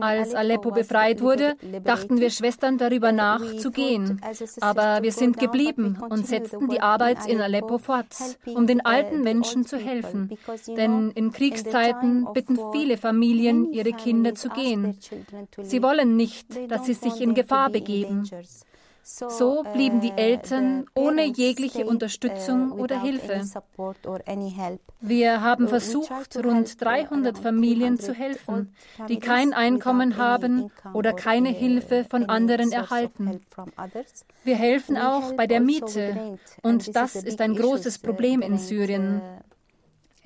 Als 0.00 0.34
Aleppo 0.34 0.70
befreit 0.70 1.20
wurde, 1.20 1.54
dachten 1.84 2.18
wir 2.20 2.30
Schwestern 2.30 2.78
darüber 2.78 3.12
nach, 3.12 3.42
zu 3.56 3.70
gehen. 3.70 4.20
Aber 4.60 5.02
wir 5.02 5.12
sind 5.12 5.38
geblieben 5.38 5.98
und 6.08 6.26
setzten 6.26 6.68
die 6.68 6.80
Arbeit 6.80 7.26
in 7.26 7.40
Aleppo 7.40 7.78
fort, 7.78 8.14
um 8.46 8.66
den 8.66 8.84
alten 8.84 9.22
Menschen 9.22 9.64
zu 9.64 9.76
helfen. 9.76 10.36
Denn 10.66 11.10
in 11.12 11.32
Kriegszeiten 11.32 12.26
bitten 12.34 12.58
viele 12.72 12.96
Familien, 12.96 13.72
ihre 13.72 13.92
Kinder 13.92 14.34
zu 14.34 14.48
gehen. 14.48 14.98
Sie 15.62 15.82
wollen 15.82 16.16
nicht, 16.16 16.46
dass 16.70 16.86
sie 16.86 16.94
sich 16.94 17.20
in 17.20 17.34
Gefahr 17.34 17.70
begeben. 17.70 18.28
So 19.10 19.64
blieben 19.72 20.02
die 20.02 20.12
Eltern 20.12 20.84
ohne 20.94 21.24
jegliche 21.24 21.86
Unterstützung 21.86 22.72
oder 22.72 23.00
Hilfe. 23.00 23.40
Wir 25.00 25.40
haben 25.40 25.66
versucht, 25.66 26.36
rund 26.44 26.78
300 26.78 27.38
Familien 27.38 27.98
zu 27.98 28.12
helfen, 28.12 28.74
die 29.08 29.18
kein 29.18 29.54
Einkommen 29.54 30.18
haben 30.18 30.70
oder 30.92 31.14
keine 31.14 31.48
Hilfe 31.48 32.04
von 32.04 32.28
anderen 32.28 32.70
erhalten. 32.70 33.40
Wir 34.44 34.56
helfen 34.56 34.98
auch 34.98 35.32
bei 35.32 35.46
der 35.46 35.60
Miete 35.60 36.38
und 36.62 36.94
das 36.94 37.16
ist 37.16 37.40
ein 37.40 37.56
großes 37.56 38.00
Problem 38.00 38.42
in 38.42 38.58
Syrien. 38.58 39.22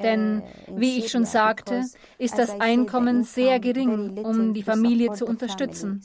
Denn, 0.03 0.43
wie 0.69 0.99
ich 0.99 1.11
schon 1.11 1.25
sagte, 1.25 1.85
ist 2.19 2.39
das 2.39 2.61
Einkommen 2.61 3.25
sehr 3.25 3.61
gering, 3.61 4.25
um 4.25 4.55
die 4.55 4.63
Familie 4.63 5.13
zu 5.13 5.27
unterstützen. 5.27 6.03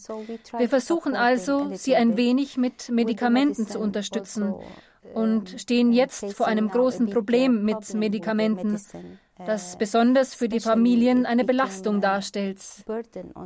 Wir 0.57 0.69
versuchen 0.69 1.15
also, 1.15 1.71
sie 1.73 1.95
ein 1.95 2.17
wenig 2.17 2.57
mit 2.57 2.89
Medikamenten 2.89 3.67
zu 3.67 3.79
unterstützen 3.79 4.53
und 5.13 5.59
stehen 5.59 5.93
jetzt 5.93 6.33
vor 6.33 6.47
einem 6.47 6.69
großen 6.69 7.09
Problem 7.09 7.63
mit 7.63 7.93
Medikamenten 7.93 8.79
das 9.45 9.77
besonders 9.77 10.33
für 10.33 10.49
die 10.49 10.59
Familien 10.59 11.25
eine 11.25 11.43
Belastung 11.43 12.01
darstellt. 12.01 12.59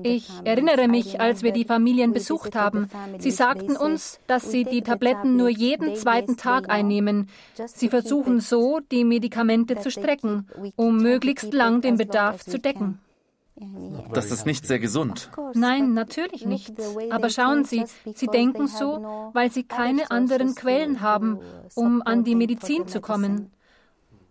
Ich 0.03 0.29
erinnere 0.43 0.87
mich, 0.87 1.19
als 1.19 1.43
wir 1.43 1.51
die 1.51 1.65
Familien 1.65 2.13
besucht 2.13 2.55
haben. 2.55 2.87
Sie 3.19 3.31
sagten 3.31 3.75
uns, 3.75 4.19
dass 4.27 4.51
sie 4.51 4.63
die 4.63 4.81
Tabletten 4.81 5.35
nur 5.35 5.49
jeden 5.49 5.95
zweiten 5.95 6.37
Tag 6.37 6.69
einnehmen. 6.69 7.29
Sie 7.65 7.89
versuchen 7.89 8.39
so, 8.39 8.79
die 8.79 9.03
Medikamente 9.03 9.77
zu 9.77 9.91
strecken, 9.91 10.47
um 10.75 10.97
möglichst 10.97 11.53
lang 11.53 11.81
den 11.81 11.97
Bedarf 11.97 12.43
zu 12.43 12.59
decken. 12.59 12.99
Das 14.13 14.31
ist 14.31 14.45
nicht 14.45 14.65
sehr 14.65 14.79
gesund. 14.79 15.29
Nein, 15.53 15.93
natürlich 15.93 16.45
nicht. 16.45 16.73
Aber 17.11 17.29
schauen 17.29 17.63
Sie, 17.63 17.85
Sie 18.15 18.27
denken 18.27 18.67
so, 18.67 19.29
weil 19.33 19.51
Sie 19.51 19.63
keine 19.63 20.09
anderen 20.09 20.55
Quellen 20.55 21.01
haben, 21.01 21.39
um 21.75 22.01
an 22.01 22.23
die 22.23 22.35
Medizin 22.35 22.87
zu 22.87 23.01
kommen. 23.01 23.51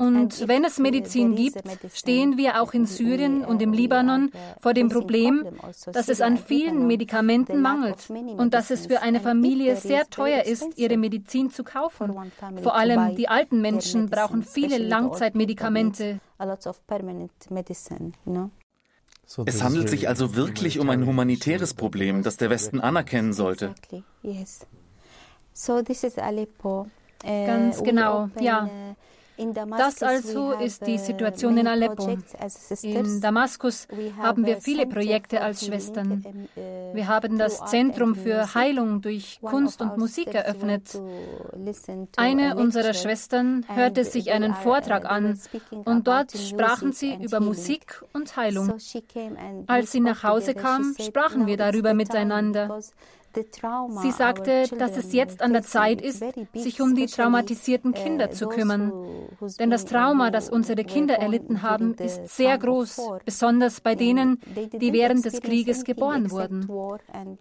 Und 0.01 0.49
wenn 0.49 0.65
es 0.65 0.79
Medizin 0.79 1.37
gibt, 1.37 1.61
stehen 1.93 2.39
wir 2.39 2.63
auch 2.63 2.73
in 2.73 2.87
Syrien 2.87 3.45
und 3.45 3.61
im 3.61 3.75
Libanon 3.75 4.33
vor 4.59 4.73
dem 4.73 4.89
Problem, 4.89 5.45
dass 5.93 6.09
es 6.09 6.23
an 6.23 6.39
vielen 6.39 6.87
Medikamenten 6.87 7.61
mangelt 7.61 8.09
und 8.09 8.55
dass 8.55 8.71
es 8.71 8.87
für 8.87 9.03
eine 9.03 9.21
Familie 9.21 9.77
sehr 9.77 10.09
teuer 10.09 10.45
ist, 10.45 10.79
ihre 10.79 10.97
Medizin 10.97 11.51
zu 11.51 11.65
kaufen. 11.65 12.15
Vor 12.63 12.77
allem 12.77 13.15
die 13.15 13.29
alten 13.29 13.61
Menschen 13.61 14.09
brauchen 14.09 14.43
viele 14.43 14.79
Langzeitmedikamente. 14.79 16.19
Es 19.45 19.63
handelt 19.63 19.91
sich 19.91 20.09
also 20.09 20.35
wirklich 20.35 20.79
um 20.79 20.89
ein 20.89 21.05
humanitäres 21.05 21.75
Problem, 21.75 22.23
das 22.23 22.39
der 22.39 22.49
Westen 22.49 22.81
anerkennen 22.81 23.35
sollte. 23.35 23.75
Ganz 27.23 27.83
genau, 27.83 28.31
ja. 28.41 28.71
Das 29.79 30.03
also 30.03 30.53
ist 30.53 30.87
die 30.87 30.99
Situation 30.99 31.57
in 31.57 31.67
Aleppo. 31.67 32.19
In 32.83 33.21
Damaskus 33.21 33.89
haben 34.19 34.45
wir 34.45 34.59
viele 34.59 34.87
Projekte 34.87 35.41
als 35.41 35.65
Schwestern. 35.67 36.25
Wir 36.93 37.09
haben 37.09 37.39
das 37.39 37.65
Zentrum 37.67 38.15
für 38.15 38.55
Heilung 38.55 39.01
durch 39.01 39.41
Kunst 39.43 39.81
und 39.81 39.97
Musik 39.97 40.35
eröffnet. 40.35 41.01
Eine 42.17 42.57
unserer 42.57 42.95
Schwestern 42.95 43.65
hörte 43.69 44.05
sich 44.05 44.33
einen 44.33 44.55
Vortrag 44.55 45.05
an 45.11 45.39
und 45.85 46.07
dort 46.07 46.33
sprachen 46.33 46.93
sie 46.93 47.15
über 47.15 47.41
Musik 47.41 48.03
und 48.13 48.37
Heilung. 48.37 48.75
Als 49.67 49.93
sie 49.93 50.01
nach 50.01 50.23
Hause 50.23 50.55
kam, 50.55 50.95
sprachen 51.01 51.47
wir 51.47 51.57
darüber 51.57 51.95
miteinander. 51.95 52.81
Sie 54.03 54.11
sagte, 54.11 54.65
dass 54.79 54.97
es 54.97 55.13
jetzt 55.13 55.43
an 55.43 55.53
der 55.53 55.63
Zeit 55.63 56.01
ist, 56.01 56.25
sich 56.55 56.81
um 56.81 56.95
die 56.95 57.07
traumatisierten 57.07 57.93
Kinder 57.93 58.31
zu 58.31 58.49
kümmern. 58.49 58.93
Denn 59.59 59.71
das 59.71 59.85
Trauma, 59.85 60.31
das 60.31 60.51
unsere 60.51 60.85
Kinder 60.85 61.15
erlitten 61.17 61.63
haben, 61.63 61.95
ist 61.95 62.29
sehr 62.29 62.59
groß, 62.59 63.01
besonders 63.25 63.81
bei 63.81 63.95
denen, 63.95 64.41
die 64.73 64.93
während 64.93 65.25
des 65.25 65.41
Krieges 65.41 65.85
geboren 65.85 66.31
wurden. 66.31 66.69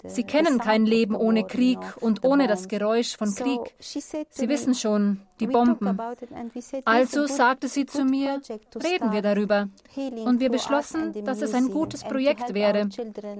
Sie 0.05 0.23
kennen 0.23 0.59
kein 0.59 0.85
Leben 0.85 1.15
ohne 1.15 1.45
Krieg 1.45 1.79
und 1.99 2.23
ohne 2.23 2.47
das 2.47 2.67
Geräusch 2.67 3.17
von 3.17 3.33
Krieg. 3.33 3.75
Sie 3.79 4.49
wissen 4.49 4.75
schon, 4.75 5.21
die 5.39 5.47
Bomben. 5.47 5.97
Also 6.85 7.25
sagte 7.27 7.67
sie 7.67 7.85
zu 7.85 8.03
mir, 8.03 8.41
reden 8.75 9.11
wir 9.11 9.21
darüber. 9.21 9.69
Und 10.25 10.39
wir 10.39 10.49
beschlossen, 10.49 11.23
dass 11.23 11.41
es 11.41 11.53
ein 11.53 11.69
gutes 11.69 12.03
Projekt 12.03 12.53
wäre, 12.53 12.89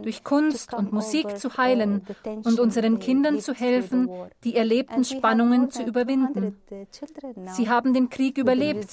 durch 0.01 0.23
Kunst 0.23 0.73
und 0.73 0.91
Musik 0.93 1.37
zu 1.37 1.57
heilen 1.57 2.03
und 2.43 2.59
unseren 2.59 2.99
Kindern 2.99 3.39
zu 3.39 3.53
helfen, 3.53 4.09
die 4.43 4.55
erlebten 4.55 5.03
Spannungen 5.03 5.71
zu 5.71 5.83
überwinden. 5.83 6.57
Sie 7.47 7.69
haben 7.69 7.93
den 7.93 8.09
Krieg 8.09 8.37
überlebt 8.37 8.89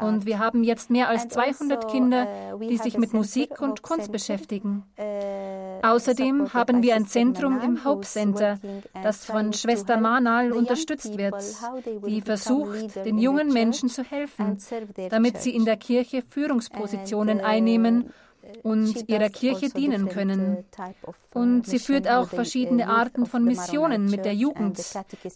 und 0.00 0.26
wir 0.26 0.38
haben 0.38 0.64
jetzt 0.64 0.90
mehr 0.90 1.08
als 1.08 1.28
200 1.28 1.88
Kinder, 1.88 2.26
die 2.60 2.78
sich 2.78 2.98
mit 2.98 3.12
Musik 3.12 3.60
und 3.60 3.82
Kunst 3.82 4.10
beschäftigen. 4.12 4.84
Außerdem 5.82 6.52
haben 6.54 6.82
wir 6.82 6.96
ein 6.96 7.06
Zentrum 7.06 7.60
im 7.60 7.84
Hope 7.84 8.06
Center, 8.06 8.58
das 9.02 9.24
von 9.24 9.52
Schwester 9.52 9.96
Manal 9.96 10.52
unterstützt 10.52 11.16
wird, 11.16 11.42
die 12.06 12.20
versucht, 12.20 12.47
den 13.04 13.18
jungen 13.18 13.52
Menschen 13.52 13.88
zu 13.88 14.02
helfen, 14.02 14.58
damit 15.10 15.38
sie 15.38 15.54
in 15.54 15.64
der 15.64 15.76
Kirche 15.76 16.22
Führungspositionen 16.22 17.40
einnehmen 17.40 18.12
und 18.62 19.08
ihrer 19.08 19.28
Kirche 19.28 19.68
dienen 19.68 20.08
können. 20.08 20.64
Und 21.34 21.66
sie 21.66 21.78
führt 21.78 22.08
auch 22.08 22.28
verschiedene 22.28 22.88
Arten 22.88 23.26
von 23.26 23.44
Missionen 23.44 24.06
mit 24.06 24.24
der 24.24 24.34
Jugend 24.34 24.78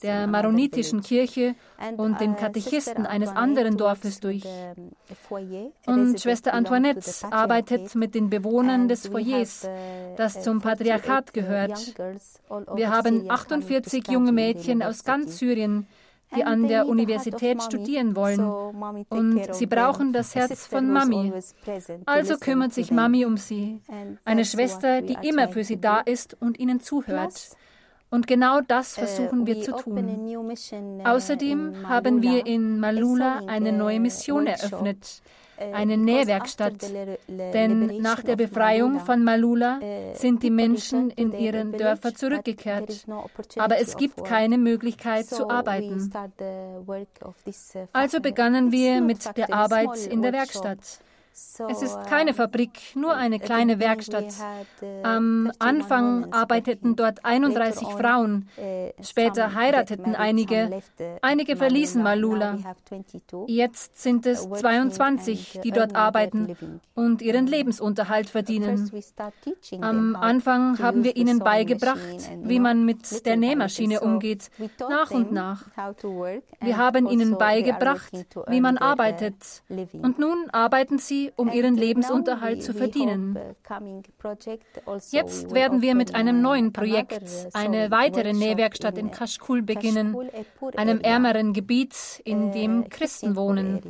der 0.03 0.27
maronitischen 0.27 1.03
Kirche 1.03 1.55
und 1.97 2.21
den 2.21 2.37
Katechisten 2.37 3.07
eines 3.07 3.29
anderen 3.31 3.77
Dorfes 3.77 4.21
durch. 4.21 4.45
Und 5.87 6.21
Schwester 6.21 6.55
Antoinette 6.55 7.11
arbeitet 7.31 7.95
mit 7.95 8.15
den 8.15 8.31
Bewohnern 8.31 8.89
des 8.89 9.07
Foyers, 9.07 9.69
das 10.17 10.43
zum 10.43 10.61
Patriarchat 10.61 11.33
gehört. 11.33 11.95
Wir 12.75 12.91
haben 12.91 13.31
48 13.31 14.09
junge 14.09 14.33
Mädchen 14.33 14.83
aus 14.83 15.05
ganz 15.05 15.39
Syrien, 15.39 15.87
die 16.37 16.45
an 16.45 16.69
der 16.69 16.87
Universität 16.87 17.63
studieren 17.63 18.17
wollen. 18.17 18.41
Und 19.09 19.55
sie 19.55 19.67
brauchen 19.67 20.13
das 20.13 20.35
Herz 20.35 20.67
von 20.67 20.91
Mami. 20.91 21.33
Also 22.07 22.37
kümmert 22.37 22.73
sich 22.73 22.91
Mami 22.91 23.25
um 23.25 23.37
sie. 23.37 23.81
Eine 24.25 24.45
Schwester, 24.45 25.03
die 25.03 25.17
immer 25.23 25.49
für 25.49 25.65
sie 25.65 25.81
da 25.81 26.01
ist 26.01 26.37
und 26.41 26.59
ihnen 26.59 26.81
zuhört. 26.81 27.57
Und 28.11 28.27
genau 28.27 28.61
das 28.61 28.99
uh, 28.99 29.01
versuchen 29.01 29.47
wir 29.47 29.63
zu 29.63 29.73
tun. 29.73 30.37
Uh, 30.37 31.03
Außerdem 31.03 31.89
haben 31.89 32.21
wir 32.21 32.45
in 32.47 32.79
Malula 32.79 33.41
eine 33.47 33.73
neue 33.73 34.01
Mission 34.01 34.47
eröffnet 34.47 35.23
eine 35.73 35.97
Nähwerkstatt. 35.97 36.75
Denn 37.29 38.01
nach 38.01 38.23
der 38.23 38.37
Befreiung 38.37 39.01
von 39.01 39.23
Malula 39.25 39.81
sind 40.15 40.43
die 40.43 40.51
Menschen 40.51 41.11
in 41.11 41.33
ihren 41.33 41.73
Dörfer 41.73 42.15
zurückgekehrt. 42.15 43.07
Aber 43.57 43.79
es 43.79 43.97
gibt 43.97 44.25
keine 44.25 44.59
Möglichkeit 44.59 45.27
zu 45.27 45.49
arbeiten. 45.49 46.11
Also 47.93 48.21
begannen 48.21 48.73
wir 48.73 49.01
mit 49.01 49.37
der 49.37 49.53
Arbeit 49.53 50.07
in 50.07 50.23
der 50.23 50.33
Werkstatt. 50.33 51.01
Es 51.35 51.81
ist 51.81 51.99
keine 52.09 52.35
Fabrik, 52.35 52.95
nur 52.95 53.15
eine 53.15 53.39
kleine 53.39 53.79
Werkstatt. 53.79 54.35
Am 55.03 55.51
Anfang 55.59 56.33
arbeiteten 56.33 56.95
dort 56.95 57.25
31 57.25 57.89
Frauen. 57.89 58.49
Später 59.01 59.55
heirateten 59.55 60.15
einige. 60.15 60.83
Einige 61.23 61.57
verließen 61.57 62.03
Malula. 62.03 62.59
Jetzt 63.47 64.03
sind 64.03 64.27
es 64.27 64.43
22, 64.43 65.61
die 65.65 65.71
dort 65.71 65.97
arbeiten 65.97 66.57
und 66.95 67.23
ihren 67.23 67.47
Lebensunterhalt 67.47 68.29
verdienen. 68.29 68.91
Am 69.81 70.17
Anfang 70.17 70.79
haben 70.81 71.03
wir 71.03 71.17
ihnen 71.17 71.39
beigebracht, 71.39 71.99
wie 72.43 72.61
man 72.61 72.85
mit 72.85 73.25
der 73.25 73.37
Nähmaschine 73.37 74.01
umgeht, 74.01 74.51
nach 74.79 75.11
und 75.11 75.33
nach. 75.33 75.65
Wir 76.61 76.77
haben 76.77 77.07
ihnen 77.09 77.39
beigebracht, 77.39 78.13
wie 78.49 78.61
man 78.61 78.77
arbeitet. 78.77 79.63
Und 80.03 80.19
nun 80.19 80.51
arbeiten 80.51 80.99
sie 80.99 81.22
um 81.37 81.51
ihren 81.53 81.77
Lebensunterhalt 81.77 82.63
zu 82.63 82.73
verdienen. 82.73 83.39
Jetzt 85.11 85.55
werden 85.55 85.83
wir 85.83 85.95
mit 85.95 86.15
einem 86.15 86.41
neuen 86.41 86.73
Projekt 86.73 87.23
eine 87.53 87.91
weitere 87.91 88.33
Nähwerkstatt 88.33 88.99
in 88.99 89.11
Kashkul 89.11 89.63
beginnen, 89.63 90.17
einem 90.77 91.01
ärmeren 91.01 91.53
Gebiet, 91.53 92.23
in 92.25 92.53
dem 92.53 92.89
Christen 92.89 93.37
wohnen. 93.37 93.81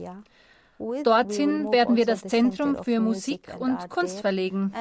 Dorthin 1.04 1.70
werden 1.70 1.96
wir 1.96 2.06
das 2.06 2.22
Zentrum 2.22 2.82
für 2.82 2.98
Musik 2.98 3.54
und 3.58 3.88
Kunst 3.88 4.20
verlegen. 4.20 4.72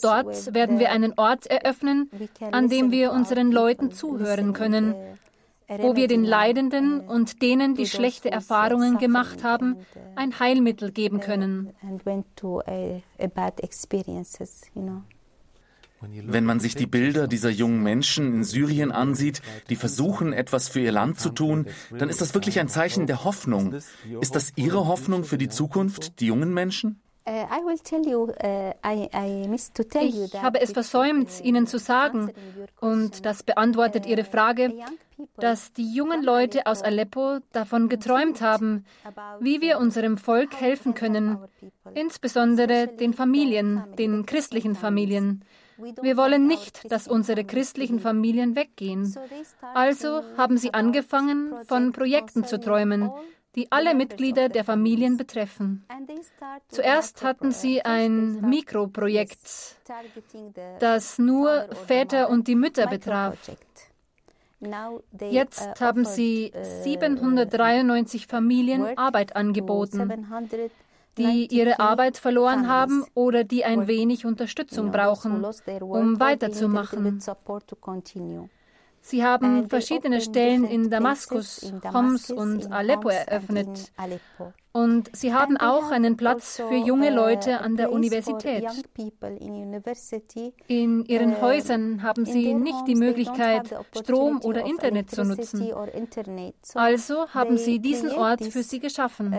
Dort 0.00 0.54
werden 0.54 0.78
wir 0.78 0.90
einen 0.90 1.12
Ort 1.18 1.46
eröffnen, 1.46 2.10
an 2.50 2.68
dem 2.68 2.90
wir 2.90 3.12
unseren 3.12 3.52
Leuten 3.52 3.92
zuhören 3.92 4.54
können 4.54 4.94
wo 5.68 5.96
wir 5.96 6.08
den 6.08 6.24
Leidenden 6.24 7.00
und 7.00 7.42
denen, 7.42 7.74
die 7.74 7.86
schlechte 7.86 8.30
Erfahrungen 8.30 8.98
gemacht 8.98 9.44
haben, 9.44 9.76
ein 10.16 10.38
Heilmittel 10.38 10.90
geben 10.90 11.20
können. 11.20 11.74
Wenn 16.00 16.44
man 16.44 16.60
sich 16.60 16.76
die 16.76 16.86
Bilder 16.86 17.26
dieser 17.26 17.50
jungen 17.50 17.82
Menschen 17.82 18.32
in 18.32 18.44
Syrien 18.44 18.92
ansieht, 18.92 19.42
die 19.68 19.76
versuchen, 19.76 20.32
etwas 20.32 20.68
für 20.68 20.80
ihr 20.80 20.92
Land 20.92 21.18
zu 21.18 21.30
tun, 21.30 21.66
dann 21.90 22.08
ist 22.08 22.20
das 22.20 22.34
wirklich 22.34 22.60
ein 22.60 22.68
Zeichen 22.68 23.06
der 23.06 23.24
Hoffnung. 23.24 23.74
Ist 24.20 24.36
das 24.36 24.52
Ihre 24.56 24.86
Hoffnung 24.86 25.24
für 25.24 25.38
die 25.38 25.48
Zukunft, 25.48 26.20
die 26.20 26.26
jungen 26.26 26.54
Menschen? 26.54 27.00
Uh, 27.28 27.44
ich 27.70 27.92
habe 30.42 30.60
es 30.62 30.72
versäumt, 30.72 31.28
Ihnen 31.42 31.66
zu 31.66 31.78
sagen, 31.78 32.30
und 32.80 33.26
das 33.26 33.42
beantwortet 33.42 34.06
Ihre 34.06 34.24
Frage, 34.24 34.72
dass 35.36 35.72
die 35.72 35.92
jungen 35.92 36.22
Leute 36.22 36.66
aus 36.66 36.82
Aleppo 36.82 37.38
davon 37.52 37.88
geträumt 37.88 38.40
haben, 38.40 38.84
wie 39.40 39.60
wir 39.60 39.78
unserem 39.78 40.16
Volk 40.16 40.60
helfen 40.60 40.94
können, 40.94 41.38
insbesondere 41.94 42.88
den 42.88 43.14
Familien, 43.14 43.84
den 43.98 44.26
christlichen 44.26 44.74
Familien. 44.74 45.44
Wir 46.02 46.16
wollen 46.16 46.46
nicht, 46.46 46.90
dass 46.90 47.06
unsere 47.06 47.44
christlichen 47.44 48.00
Familien 48.00 48.56
weggehen. 48.56 49.14
Also 49.74 50.22
haben 50.36 50.58
sie 50.58 50.74
angefangen, 50.74 51.54
von 51.66 51.92
Projekten 51.92 52.44
zu 52.44 52.58
träumen, 52.58 53.10
die 53.54 53.70
alle 53.70 53.94
Mitglieder 53.94 54.48
der 54.48 54.64
Familien 54.64 55.16
betreffen. 55.16 55.84
Zuerst 56.68 57.22
hatten 57.22 57.52
sie 57.52 57.82
ein 57.82 58.40
Mikroprojekt, 58.40 59.76
das 60.80 61.18
nur 61.18 61.68
Väter 61.86 62.28
und 62.28 62.46
die 62.48 62.56
Mütter 62.56 62.86
betraf. 62.86 63.36
Jetzt 65.30 65.80
haben 65.80 66.04
sie 66.04 66.52
793 66.82 68.26
Familien 68.26 68.98
Arbeit 68.98 69.36
angeboten, 69.36 70.26
die 71.16 71.46
ihre 71.50 71.78
Arbeit 71.78 72.16
verloren 72.18 72.68
haben 72.68 73.04
oder 73.14 73.44
die 73.44 73.64
ein 73.64 73.86
wenig 73.86 74.26
Unterstützung 74.26 74.90
brauchen, 74.90 75.44
um 75.80 76.20
weiterzumachen. 76.20 77.20
Sie 79.00 79.24
haben 79.24 79.68
verschiedene 79.68 80.20
Stellen 80.20 80.64
in 80.64 80.90
Damaskus, 80.90 81.72
Homs 81.92 82.30
und 82.30 82.72
Aleppo 82.72 83.08
eröffnet. 83.08 83.92
Und 84.72 85.10
sie 85.16 85.32
haben 85.32 85.56
auch 85.56 85.90
einen 85.90 86.16
Platz 86.16 86.56
für 86.56 86.76
junge 86.76 87.10
Leute 87.10 87.60
an 87.60 87.76
der 87.76 87.90
Universität. 87.90 88.64
In 90.66 91.04
ihren 91.06 91.40
Häusern 91.40 92.02
haben 92.02 92.24
sie 92.24 92.54
nicht 92.54 92.86
die 92.86 92.94
Möglichkeit, 92.94 93.74
Strom 94.02 94.40
oder 94.42 94.64
Internet 94.66 95.10
zu 95.10 95.24
nutzen. 95.24 95.72
Also 96.74 97.28
haben 97.30 97.56
sie 97.56 97.78
diesen 97.78 98.10
Ort 98.12 98.44
für 98.44 98.62
sie 98.62 98.78
geschaffen. 98.78 99.34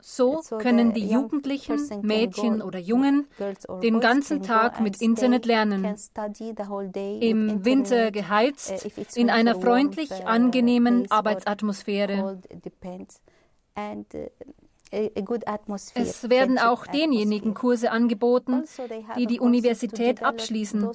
So 0.00 0.40
können 0.58 0.92
die 0.92 1.08
Jugendlichen, 1.08 1.80
Mädchen 2.02 2.62
oder 2.62 2.78
Jungen 2.78 3.26
den 3.82 4.00
ganzen 4.00 4.42
Tag 4.42 4.80
mit 4.80 5.00
Internet 5.00 5.46
lernen. 5.46 5.96
Im 7.20 7.64
Winter 7.64 8.10
geheizt, 8.10 8.86
in 9.16 9.30
einer 9.30 9.54
freundlich 9.54 10.26
angenehmen 10.26 11.10
Arbeitsatmosphäre. 11.10 12.38
Uh, 14.94 15.08
es 15.94 16.28
werden 16.28 16.58
auch 16.58 16.86
denjenigen 16.86 17.54
Kurse 17.54 17.90
angeboten, 17.90 18.64
also, 18.64 18.82
die 19.16 19.26
die 19.26 19.40
Universität 19.40 20.22
abschließen, 20.22 20.86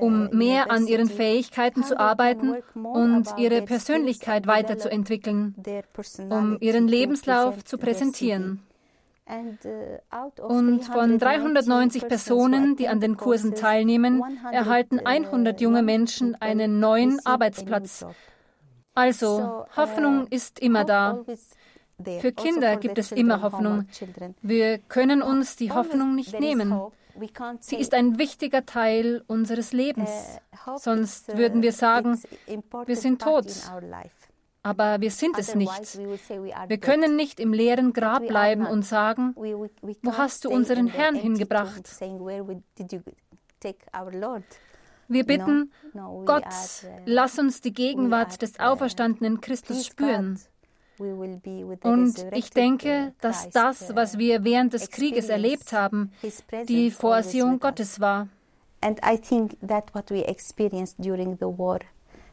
um 0.00 0.28
mehr 0.30 0.70
an 0.70 0.86
ihren 0.86 1.08
Fähigkeiten 1.08 1.82
zu 1.82 1.98
arbeiten 1.98 2.62
und 2.74 3.26
ihre 3.36 3.62
Persönlichkeit 3.62 4.46
weiterzuentwickeln, 4.46 5.56
um 6.30 6.58
ihren 6.60 6.86
Lebenslauf 6.86 7.64
zu 7.64 7.76
präsentieren. 7.76 8.62
Uh, 9.26 10.42
und 10.42 10.84
von 10.84 11.18
390 11.18 12.06
Personen, 12.06 12.76
die 12.76 12.88
an 12.88 13.00
den 13.00 13.16
Kursen 13.16 13.54
teilnehmen, 13.54 14.22
erhalten 14.52 15.00
100 15.00 15.60
junge 15.60 15.82
Menschen 15.82 16.36
einen 16.36 16.78
neuen 16.78 17.18
Arbeitsplatz. 17.24 18.04
Also, 18.94 19.64
Hoffnung 19.76 20.24
uh, 20.24 20.26
ist 20.30 20.60
immer 20.60 20.84
da. 20.84 21.24
Für 22.02 22.28
also 22.28 22.42
Kinder 22.42 22.76
gibt 22.76 22.98
es 22.98 23.12
immer 23.12 23.42
Hoffnung. 23.42 23.86
Wir 24.42 24.78
können 24.78 25.22
uns 25.22 25.56
die 25.56 25.70
Hoffnung 25.70 26.14
nicht 26.14 26.38
nehmen. 26.38 26.74
Sie 27.60 27.76
ist 27.76 27.94
ein 27.94 28.18
wichtiger 28.18 28.66
Teil 28.66 29.22
unseres 29.26 29.72
Lebens. 29.72 30.10
Uh, 30.66 30.76
Sonst 30.76 31.32
uh, 31.32 31.36
würden 31.36 31.62
wir 31.62 31.72
sagen, 31.72 32.20
wir 32.86 32.96
sind 32.96 33.22
tot. 33.22 33.46
Aber 34.62 35.00
wir 35.00 35.10
sind 35.10 35.38
es 35.38 35.54
nicht. 35.54 35.98
Wir 35.98 36.78
können 36.78 37.16
nicht 37.16 37.38
im 37.38 37.52
leeren 37.52 37.92
Grab 37.92 38.26
bleiben 38.26 38.66
und 38.66 38.84
sagen, 38.84 39.34
wo 39.36 40.16
hast 40.16 40.44
du 40.44 40.50
unseren 40.50 40.86
Herrn 40.86 41.14
hingebracht? 41.14 41.88
Wir 45.06 45.26
bitten, 45.26 45.72
Gott, 46.24 46.44
lass 47.04 47.38
uns 47.38 47.60
die 47.60 47.74
Gegenwart 47.74 48.40
des 48.40 48.58
auferstandenen 48.58 49.40
Christus 49.40 49.86
spüren. 49.86 50.40
Und 50.98 52.26
ich 52.32 52.50
denke, 52.50 53.12
dass 53.20 53.50
das, 53.50 53.94
was 53.94 54.18
wir 54.18 54.44
während 54.44 54.72
des 54.72 54.90
Krieges 54.90 55.28
erlebt 55.28 55.72
haben, 55.72 56.12
die 56.68 56.90
Vorsehung 56.90 57.58
Gottes 57.58 58.00
war. 58.00 58.28
And 58.80 59.00
I 59.04 59.16
think 59.16 59.56
that 59.66 59.94
what 59.94 60.10
we 60.10 60.22
experienced 60.26 60.96
during 60.98 61.36
the 61.38 61.46
war, 61.46 61.78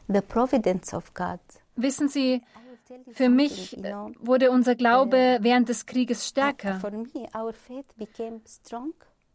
the 0.06 0.20
providence 0.20 0.92
of 0.92 1.14
God. 1.14 1.40
Wissen 1.76 2.08
Sie, 2.08 2.42
für 3.12 3.30
mich 3.30 3.78
wurde 4.20 4.50
unser 4.50 4.74
Glaube 4.74 5.38
uh, 5.38 5.42
während 5.42 5.70
des 5.70 5.86
Krieges 5.86 6.28
stärker. 6.28 6.78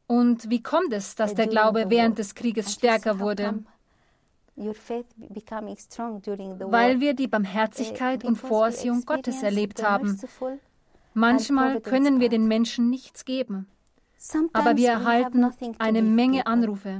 Und 0.05 0.49
wie 0.49 0.61
kommt 0.61 0.93
es, 0.93 1.15
dass 1.15 1.33
der 1.33 1.47
Glaube 1.47 1.85
während 1.89 2.19
des 2.19 2.35
Krieges 2.35 2.73
stärker 2.73 3.19
wurde? 3.19 3.63
Weil 6.72 7.00
wir 7.00 7.13
die 7.13 7.28
Barmherzigkeit 7.28 8.24
uh, 8.24 8.28
und 8.28 8.36
Vorsehung 8.38 9.06
Gottes 9.06 9.43
erlebt 9.43 9.84
haben. 9.84 10.20
Manchmal 11.13 11.80
können 11.82 12.20
wir 12.20 12.30
den 12.30 12.48
Menschen 12.48 12.89
nichts 12.89 13.24
geben, 13.26 13.67
aber 14.54 14.76
wir 14.76 14.89
erhalten 14.89 15.52
eine 15.78 16.02
Menge 16.02 16.48
Anrufe. 16.48 17.00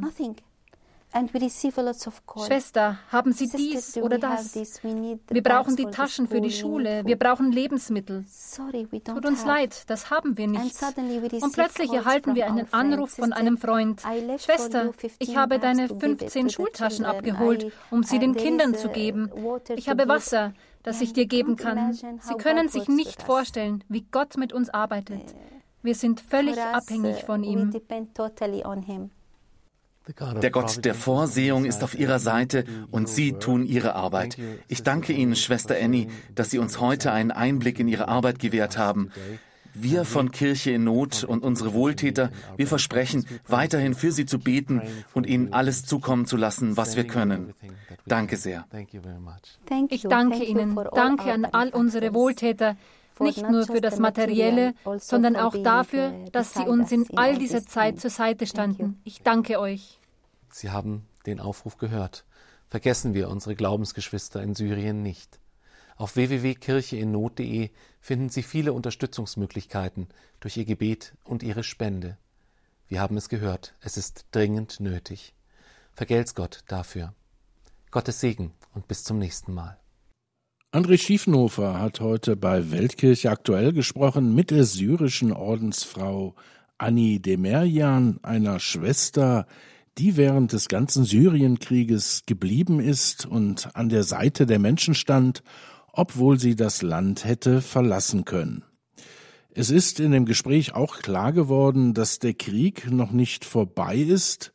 Schwester, 2.46 2.98
haben 3.12 3.32
Sie 3.32 3.48
dies 3.48 3.98
oder 3.98 4.17
das? 4.17 4.54
Wir 4.54 5.43
brauchen 5.43 5.76
die 5.76 5.86
Taschen 5.86 6.28
für 6.28 6.41
die 6.41 6.52
Schule. 6.52 7.04
Wir 7.06 7.17
brauchen 7.17 7.52
Lebensmittel. 7.52 8.26
Tut 9.04 9.26
uns 9.26 9.46
leid, 9.46 9.84
das 9.88 10.12
haben 10.12 10.38
wir 10.38 10.48
nicht. 10.48 10.76
Und 11.41 11.54
plötzlich 11.54 11.91
erhalten 11.93 12.36
wir 12.36 12.48
einen 12.48 12.72
Anruf 12.74 13.12
von 13.12 13.34
einem 13.34 13.58
Freund. 13.58 14.02
Schwester, 14.38 14.91
ich 15.20 15.38
habe 15.38 15.60
deine 15.60 15.88
15 15.88 16.50
Schultaschen 16.50 17.06
abgeholt, 17.06 17.72
um 17.89 18.04
sie 18.04 18.20
den 18.20 18.36
Kindern 18.36 18.76
zu 18.76 18.89
geben. 18.89 19.32
Ich 19.76 19.89
habe 19.89 20.08
Wasser, 20.08 20.54
das 20.84 21.02
ich 21.02 21.13
dir 21.13 21.26
geben 21.26 21.56
kann. 21.56 21.93
Sie 21.93 22.36
können 22.38 22.70
sich 22.70 22.88
nicht 22.88 23.24
vorstellen, 23.24 23.84
wie 23.88 24.06
Gott 24.12 24.38
mit 24.38 24.54
uns 24.54 24.70
arbeitet. 24.70 25.36
Wir 25.84 25.96
sind 25.96 26.20
völlig 26.20 26.60
abhängig 26.60 27.24
von 27.24 27.43
ihm. 27.43 27.72
Der 30.41 30.52
Gott 30.52 30.86
der 30.86 30.96
Vorsehung 30.96 31.65
ist 31.65 31.84
auf 31.84 31.98
Ihrer 31.98 32.20
Seite 32.20 32.65
und 32.91 33.10
Sie 33.10 33.34
tun 33.34 33.65
Ihre 33.65 33.96
Arbeit. 33.96 34.38
Ich 34.67 34.84
danke 34.84 35.13
Ihnen, 35.13 35.36
Schwester 35.36 35.76
Annie, 35.82 36.08
dass 36.34 36.50
Sie 36.50 36.60
uns 36.60 36.80
heute 36.80 37.12
einen 37.12 37.32
Einblick 37.32 37.80
in 37.80 37.88
Ihre 37.88 38.08
Arbeit 38.08 38.39
gewährt 38.39 38.78
haben. 38.78 39.12
Wir 39.74 40.06
von 40.06 40.32
Kirche 40.32 40.72
in 40.72 40.86
Not 40.86 41.24
und 41.24 41.43
unsere 41.43 41.74
Wohltäter, 41.74 42.32
wir 42.56 42.67
versprechen, 42.67 43.28
weiterhin 43.48 43.93
für 43.93 44.12
Sie 44.12 44.26
zu 44.26 44.39
beten 44.39 44.82
und 45.13 45.28
Ihnen 45.28 45.54
alles 45.54 45.86
zukommen 45.86 46.26
zu 46.26 46.36
lassen, 46.36 46.78
was 46.78 46.96
wir 46.96 47.06
können. 47.06 47.54
Danke 48.06 48.38
sehr. 48.38 48.65
Ich 49.89 50.02
danke 50.04 50.43
Ihnen. 50.43 50.80
Danke 50.96 51.32
an 51.32 51.46
all 51.46 51.70
unsere 51.70 52.13
Wohltäter, 52.13 52.76
nicht 53.20 53.48
nur 53.50 53.65
für 53.65 53.82
das 53.82 54.00
Materielle, 54.00 54.74
also 54.84 55.00
sondern 55.00 55.36
auch 55.36 55.56
dafür, 55.62 56.13
dass 56.32 56.54
Sie 56.54 56.65
uns 56.65 56.91
in 56.91 57.06
all 57.15 57.38
dieser 57.38 57.65
Zeit 57.65 58.00
zur 58.00 58.10
Seite 58.10 58.48
standen. 58.48 59.00
Ich 59.04 59.22
danke 59.22 59.60
euch. 59.60 59.96
Sie 60.58 60.72
haben 60.72 61.06
den 61.28 61.39
Aufruf 61.39 61.78
gehört. 61.78 62.26
Vergessen 62.67 63.13
wir 63.13 63.30
unsere 63.30 63.56
Glaubensgeschwister 63.56 64.41
in 64.41 64.56
Syrien 64.56 65.04
nicht. 65.04 65.39
Auf 65.98 66.15
www.kircheinnot.de 66.15 67.70
finden 68.00 68.30
Sie 68.30 68.41
viele 68.41 68.74
Unterstützungsmöglichkeiten 68.74 70.08
durch 70.39 70.58
Ihr 70.58 70.65
Gebet 70.65 71.13
und 71.24 71.43
Ihre 71.43 71.62
Spende. 71.62 72.17
Wir 72.88 73.02
haben 73.02 73.17
es 73.17 73.30
gehört, 73.30 73.76
es 73.82 73.98
ist 73.98 74.26
dringend 74.32 74.80
nötig. 74.80 75.36
Vergelt's 75.93 76.34
Gott 76.34 76.63
dafür. 76.67 77.13
Gottes 77.91 78.20
Segen 78.20 78.52
und 78.74 78.88
bis 78.88 79.04
zum 79.04 79.20
nächsten 79.20 79.54
Mal. 79.54 79.78
André 80.72 80.98
Schiefenhofer 80.98 81.80
hat 81.80 82.00
heute 82.00 82.36
bei 82.36 82.72
Weltkirche 82.72 83.30
aktuell 83.30 83.74
gesprochen 83.74 84.34
mit 84.34 84.50
der 84.50 84.63
syrischen 84.63 85.34
Ordensfrau 85.34 86.34
Anni 86.80 87.20
Demerjan, 87.20 88.20
einer 88.24 88.60
Schwester, 88.60 89.46
die 89.97 90.17
während 90.17 90.53
des 90.53 90.67
ganzen 90.67 91.05
Syrienkrieges 91.05 92.23
geblieben 92.25 92.79
ist 92.79 93.25
und 93.25 93.75
an 93.75 93.89
der 93.89 94.03
Seite 94.03 94.45
der 94.45 94.60
Menschen 94.60 94.95
stand, 94.95 95.43
obwohl 95.91 96.39
sie 96.39 96.55
das 96.55 96.81
Land 96.81 97.25
hätte 97.25 97.62
verlassen 97.62 98.25
können. 98.25 98.63
Es 99.49 99.71
ist 99.71 99.99
in 99.99 100.12
dem 100.12 100.25
Gespräch 100.25 100.75
auch 100.75 100.99
klar 100.99 101.33
geworden, 101.33 101.95
dass 101.95 102.19
der 102.19 102.36
Krieg 102.36 102.91
noch 102.91 103.12
nicht 103.12 103.43
vorbei 103.43 103.95
ist 103.95 104.53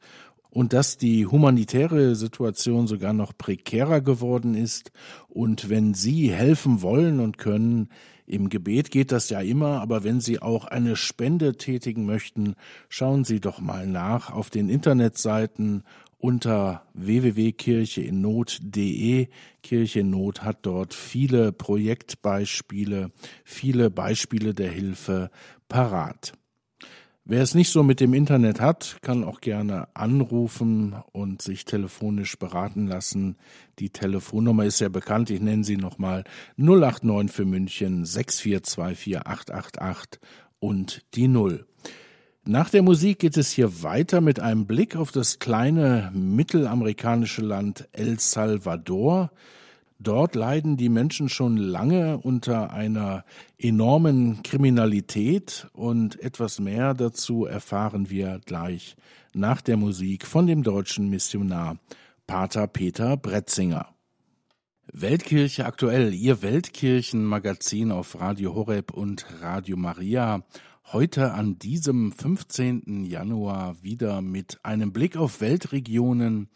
und 0.48 0.72
dass 0.72 0.96
die 0.96 1.26
humanitäre 1.26 2.14
Situation 2.14 2.86
sogar 2.86 3.12
noch 3.12 3.36
prekärer 3.36 4.00
geworden 4.00 4.54
ist. 4.54 4.92
Und 5.28 5.68
wenn 5.68 5.94
Sie 5.94 6.30
helfen 6.30 6.82
wollen 6.82 7.18
und 7.18 7.38
können, 7.38 7.88
im 8.32 8.48
Gebet 8.48 8.90
geht 8.90 9.12
das 9.12 9.28
ja 9.28 9.40
immer, 9.40 9.82
aber 9.82 10.04
wenn 10.04 10.20
Sie 10.20 10.40
auch 10.40 10.64
eine 10.64 10.96
Spende 10.96 11.56
tätigen 11.56 12.06
möchten, 12.06 12.54
schauen 12.88 13.24
Sie 13.24 13.40
doch 13.40 13.60
mal 13.60 13.86
nach 13.86 14.32
auf 14.32 14.48
den 14.48 14.70
Internetseiten 14.70 15.82
unter 16.16 16.86
www.kircheinnot.de. 16.94 19.28
Kirche 19.62 20.00
in 20.00 20.10
Not 20.10 20.42
hat 20.42 20.60
dort 20.62 20.94
viele 20.94 21.52
Projektbeispiele, 21.52 23.10
viele 23.44 23.90
Beispiele 23.90 24.54
der 24.54 24.70
Hilfe 24.70 25.30
parat. 25.68 26.32
Wer 27.24 27.40
es 27.40 27.54
nicht 27.54 27.70
so 27.70 27.84
mit 27.84 28.00
dem 28.00 28.14
Internet 28.14 28.60
hat, 28.60 28.96
kann 29.00 29.22
auch 29.22 29.40
gerne 29.40 29.86
anrufen 29.94 30.96
und 31.12 31.40
sich 31.40 31.64
telefonisch 31.64 32.36
beraten 32.36 32.88
lassen. 32.88 33.36
Die 33.78 33.90
Telefonnummer 33.90 34.64
ist 34.64 34.80
ja 34.80 34.88
bekannt, 34.88 35.30
ich 35.30 35.40
nenne 35.40 35.62
sie 35.62 35.76
nochmal 35.76 36.24
089 36.56 37.30
für 37.30 37.44
München 37.44 38.04
6424888 38.04 40.18
und 40.58 41.04
die 41.14 41.28
Null. 41.28 41.64
Nach 42.44 42.68
der 42.68 42.82
Musik 42.82 43.20
geht 43.20 43.36
es 43.36 43.52
hier 43.52 43.84
weiter 43.84 44.20
mit 44.20 44.40
einem 44.40 44.66
Blick 44.66 44.96
auf 44.96 45.12
das 45.12 45.38
kleine 45.38 46.10
mittelamerikanische 46.12 47.42
Land 47.42 47.88
El 47.92 48.18
Salvador. 48.18 49.30
Dort 50.02 50.34
leiden 50.34 50.76
die 50.76 50.88
Menschen 50.88 51.28
schon 51.28 51.56
lange 51.56 52.18
unter 52.18 52.72
einer 52.72 53.24
enormen 53.56 54.42
Kriminalität 54.42 55.68
und 55.74 56.20
etwas 56.20 56.58
mehr 56.58 56.92
dazu 56.94 57.44
erfahren 57.44 58.10
wir 58.10 58.40
gleich 58.44 58.96
nach 59.32 59.60
der 59.60 59.76
Musik 59.76 60.26
von 60.26 60.48
dem 60.48 60.64
deutschen 60.64 61.08
Missionar 61.08 61.76
Pater 62.26 62.66
Peter 62.66 63.16
Bretzinger. 63.16 63.94
Weltkirche 64.92 65.66
aktuell, 65.66 66.12
Ihr 66.12 66.42
Weltkirchenmagazin 66.42 67.92
auf 67.92 68.18
Radio 68.18 68.56
Horeb 68.56 68.92
und 68.92 69.24
Radio 69.40 69.76
Maria. 69.76 70.42
Heute 70.92 71.32
an 71.32 71.60
diesem 71.60 72.10
15. 72.10 73.04
Januar 73.04 73.80
wieder 73.84 74.20
mit 74.20 74.58
einem 74.64 74.92
Blick 74.92 75.16
auf 75.16 75.40
Weltregionen, 75.40 76.48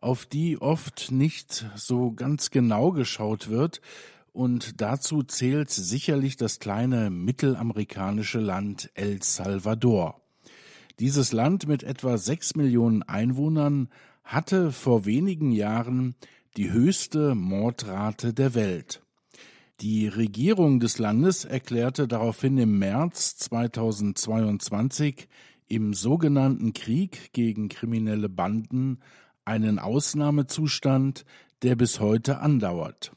auf 0.00 0.26
die 0.26 0.60
oft 0.60 1.10
nicht 1.10 1.66
so 1.76 2.12
ganz 2.12 2.50
genau 2.50 2.92
geschaut 2.92 3.48
wird. 3.48 3.80
Und 4.32 4.80
dazu 4.80 5.22
zählt 5.22 5.70
sicherlich 5.70 6.36
das 6.36 6.60
kleine 6.60 7.10
mittelamerikanische 7.10 8.38
Land 8.38 8.90
El 8.94 9.22
Salvador. 9.22 10.20
Dieses 11.00 11.32
Land 11.32 11.66
mit 11.66 11.82
etwa 11.82 12.18
sechs 12.18 12.54
Millionen 12.54 13.02
Einwohnern 13.02 13.88
hatte 14.24 14.72
vor 14.72 15.06
wenigen 15.06 15.52
Jahren 15.52 16.14
die 16.56 16.70
höchste 16.70 17.34
Mordrate 17.34 18.34
der 18.34 18.54
Welt. 18.54 19.02
Die 19.80 20.08
Regierung 20.08 20.80
des 20.80 20.98
Landes 20.98 21.44
erklärte 21.44 22.08
daraufhin 22.08 22.58
im 22.58 22.80
März 22.80 23.36
2022 23.36 25.28
im 25.68 25.94
sogenannten 25.94 26.72
Krieg 26.72 27.32
gegen 27.32 27.68
kriminelle 27.68 28.28
Banden 28.28 28.98
einen 29.48 29.78
Ausnahmezustand, 29.78 31.24
der 31.62 31.74
bis 31.74 31.98
heute 31.98 32.38
andauert. 32.38 33.12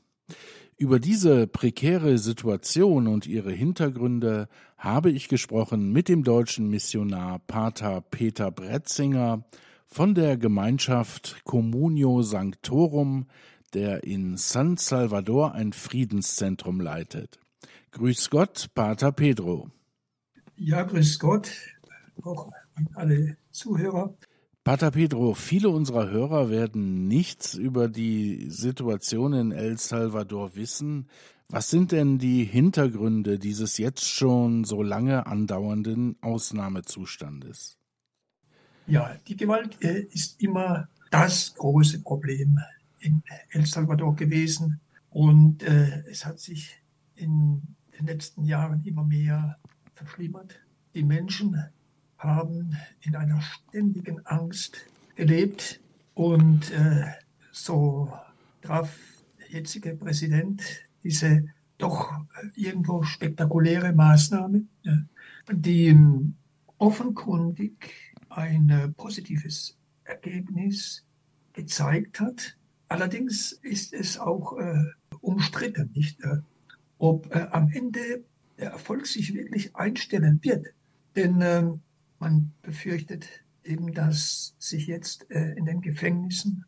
Über 0.78 1.00
diese 1.00 1.46
prekäre 1.46 2.18
Situation 2.18 3.06
und 3.06 3.28
ihre 3.28 3.52
Hintergründe 3.52 4.48
habe 4.78 5.12
ich 5.12 5.28
gesprochen 5.28 5.92
mit 5.92 6.08
dem 6.10 6.24
deutschen 6.24 6.70
Missionar 6.70 7.38
Pater 7.38 8.02
Peter 8.02 8.50
Bretzinger 8.50 9.44
von 9.86 10.16
der 10.16 10.38
Gemeinschaft 10.38 11.42
Communio 11.44 12.24
Sanctorum, 12.24 13.28
der 13.74 14.04
in 14.06 14.38
San 14.38 14.78
Salvador 14.78 15.54
ein 15.54 15.74
Friedenszentrum 15.74 16.80
leitet. 16.80 17.40
Grüß 17.92 18.30
Gott, 18.30 18.70
Pater 18.74 19.12
Pedro. 19.12 19.70
Ja, 20.56 20.84
grüß 20.84 21.20
Gott, 21.20 21.52
auch 22.24 22.52
an 22.74 22.90
alle 22.96 23.38
Zuhörer. 23.52 24.16
Pater 24.64 24.92
Pedro, 24.92 25.34
viele 25.34 25.70
unserer 25.70 26.12
Hörer 26.12 26.52
werden 26.52 27.08
nichts 27.08 27.56
über 27.56 27.88
die 27.88 28.46
Situation 28.48 29.34
in 29.34 29.52
El 29.52 29.80
Salvador 29.80 30.56
wissen. 30.56 31.08
Was 31.50 31.72
sind 31.72 31.92
denn 31.92 32.20
die 32.20 32.44
Hintergründe 32.44 33.40
dieses 33.40 33.80
jetzt 33.80 34.08
schon 34.08 34.64
so 34.64 34.84
lange 34.84 35.26
andauernden 35.26 36.16
Ausnahmezustandes? 36.22 37.80
Ja, 38.86 39.16
die 39.28 39.36
Gewalt 39.36 39.82
äh, 39.82 40.02
ist 40.12 40.40
immer 40.40 40.90
das 41.10 41.56
große 41.56 42.04
Problem 42.04 42.60
in 43.00 43.24
El 43.50 43.66
Salvador 43.66 44.16
gewesen 44.16 44.80
und 45.10 45.64
äh, 45.64 46.04
es 46.08 46.24
hat 46.24 46.40
sich 46.40 46.80
in 47.16 47.64
den 47.98 48.06
letzten 48.06 48.46
Jahren 48.46 48.84
immer 48.86 49.04
mehr 49.04 49.58
verschlimmert. 49.96 50.60
Die 50.94 51.04
Menschen 51.04 51.58
haben 52.22 52.78
in 53.02 53.16
einer 53.16 53.42
ständigen 53.42 54.26
Angst 54.26 54.86
gelebt 55.16 55.80
und 56.14 56.72
äh, 56.72 57.06
so 57.52 58.14
traf 58.62 58.98
der 59.40 59.50
jetzige 59.50 59.96
Präsident 59.96 60.62
diese 61.04 61.46
doch 61.78 62.12
irgendwo 62.56 63.02
spektakuläre 63.02 63.92
Maßnahme, 63.92 64.64
die 65.52 65.98
offenkundig 66.78 67.94
ein 68.30 68.70
äh, 68.70 68.88
positives 68.90 69.76
Ergebnis 70.04 71.04
gezeigt 71.54 72.20
hat. 72.20 72.56
Allerdings 72.88 73.52
ist 73.64 73.94
es 73.94 74.20
auch 74.20 74.58
äh, 74.60 74.76
umstritten, 75.22 75.92
nicht, 75.94 76.20
ob 76.98 77.34
äh, 77.36 77.48
am 77.52 77.70
Ende 77.72 78.24
der 78.58 78.72
Erfolg 78.72 79.08
sich 79.08 79.34
wirklich 79.34 79.76
einstellen 79.76 80.40
wird. 80.44 80.68
Denn 81.16 81.42
ähm, 81.42 81.82
man 82.22 82.54
befürchtet 82.62 83.28
eben, 83.64 83.94
dass 83.94 84.56
sich 84.58 84.88
jetzt 84.88 85.30
äh, 85.30 85.52
in 85.54 85.66
den 85.66 85.82
Gefängnissen 85.82 86.66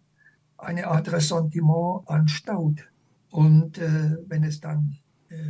eine 0.57 0.87
Art 0.87 1.11
Ressentiment 1.11 2.07
anstaut. 2.07 2.89
Und 3.29 3.77
äh, 3.77 4.17
wenn 4.27 4.43
es 4.43 4.59
dann 4.59 4.97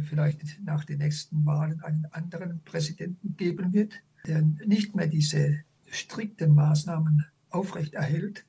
vielleicht 0.07 0.61
nach 0.63 0.85
den 0.85 0.99
nächsten 0.99 1.45
Wahlen 1.45 1.81
einen 1.81 2.05
anderen 2.11 2.61
Präsidenten 2.63 3.35
geben 3.35 3.73
wird, 3.73 3.93
der 4.25 4.41
nicht 4.41 4.95
mehr 4.95 5.07
diese 5.07 5.59
strikte 5.89 6.47
Maßnahmen 6.47 7.25
aufrechterhält, 7.49 8.45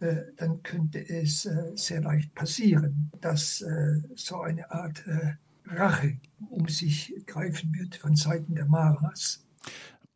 äh, 0.00 0.16
dann 0.36 0.62
könnte 0.62 1.06
es 1.06 1.44
äh, 1.44 1.72
sehr 1.74 2.00
leicht 2.00 2.34
passieren, 2.34 3.10
dass 3.20 3.60
äh, 3.60 4.00
so 4.14 4.40
eine 4.40 4.70
Art 4.70 5.04
Rache 5.66 6.16
um 6.48 6.68
sich 6.68 7.14
greifen 7.26 7.74
wird 7.74 7.94
von 7.94 8.16
Seiten 8.16 8.54
der 8.54 8.66
Maras. 8.66 9.44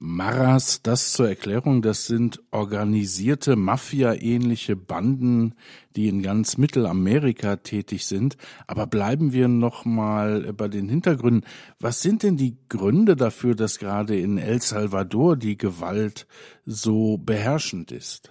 Maras, 0.06 0.82
das 0.82 1.14
zur 1.14 1.30
Erklärung, 1.30 1.80
das 1.80 2.06
sind 2.06 2.42
organisierte 2.50 3.56
Mafia-ähnliche 3.56 4.76
Banden, 4.76 5.54
die 5.96 6.08
in 6.08 6.22
ganz 6.22 6.58
Mittelamerika 6.58 7.56
tätig 7.56 8.04
sind. 8.04 8.36
Aber 8.66 8.86
bleiben 8.86 9.32
wir 9.32 9.48
noch 9.48 9.86
mal 9.86 10.52
bei 10.52 10.68
den 10.68 10.90
Hintergründen. 10.90 11.48
Was 11.80 12.02
sind 12.02 12.22
denn 12.22 12.36
die 12.36 12.58
Gründe 12.68 13.16
dafür, 13.16 13.54
dass 13.54 13.78
gerade 13.78 14.20
in 14.20 14.36
El 14.36 14.60
Salvador 14.60 15.38
die 15.38 15.56
Gewalt 15.56 16.26
so 16.66 17.16
beherrschend 17.16 17.90
ist? 17.90 18.30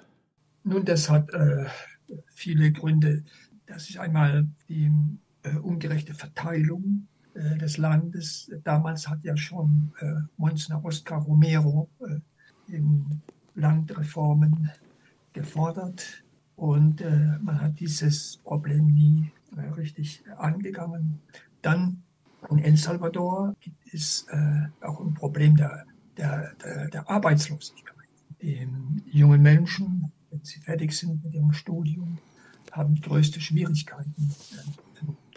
Nun, 0.63 0.85
das 0.85 1.09
hat 1.09 1.33
äh, 1.33 1.65
viele 2.27 2.71
Gründe. 2.71 3.23
Das 3.65 3.89
ist 3.89 3.97
einmal 3.97 4.47
die 4.69 4.91
äh, 5.41 5.57
ungerechte 5.57 6.13
Verteilung 6.13 7.07
des 7.35 7.77
Landes. 7.77 8.51
Damals 8.63 9.07
hat 9.07 9.23
ja 9.23 9.35
schon 9.35 9.91
äh, 9.99 10.21
Monsignor 10.37 10.83
Oscar 10.85 11.19
Romero 11.19 11.89
äh, 11.99 12.75
im 12.75 13.21
Land 13.55 13.93
gefordert 15.33 16.23
und 16.55 17.01
äh, 17.01 17.37
man 17.41 17.61
hat 17.61 17.79
dieses 17.79 18.37
Problem 18.37 18.87
nie 18.87 19.31
äh, 19.57 19.61
richtig 19.73 20.23
angegangen. 20.37 21.19
Dann 21.61 22.03
in 22.49 22.59
El 22.59 22.77
Salvador 22.77 23.55
gibt 23.59 23.93
es 23.93 24.27
äh, 24.29 24.67
auch 24.81 24.99
ein 24.99 25.13
Problem 25.13 25.55
der, 25.55 25.85
der, 26.17 26.53
der, 26.63 26.89
der 26.89 27.09
Arbeitslosigkeit. 27.09 27.93
Die 28.41 28.67
jungen 29.11 29.41
Menschen, 29.41 30.11
wenn 30.29 30.43
sie 30.43 30.59
fertig 30.59 30.91
sind 30.93 31.23
mit 31.23 31.33
ihrem 31.33 31.53
Studium, 31.53 32.17
haben 32.71 32.99
größte 32.99 33.39
Schwierigkeiten, 33.39 34.33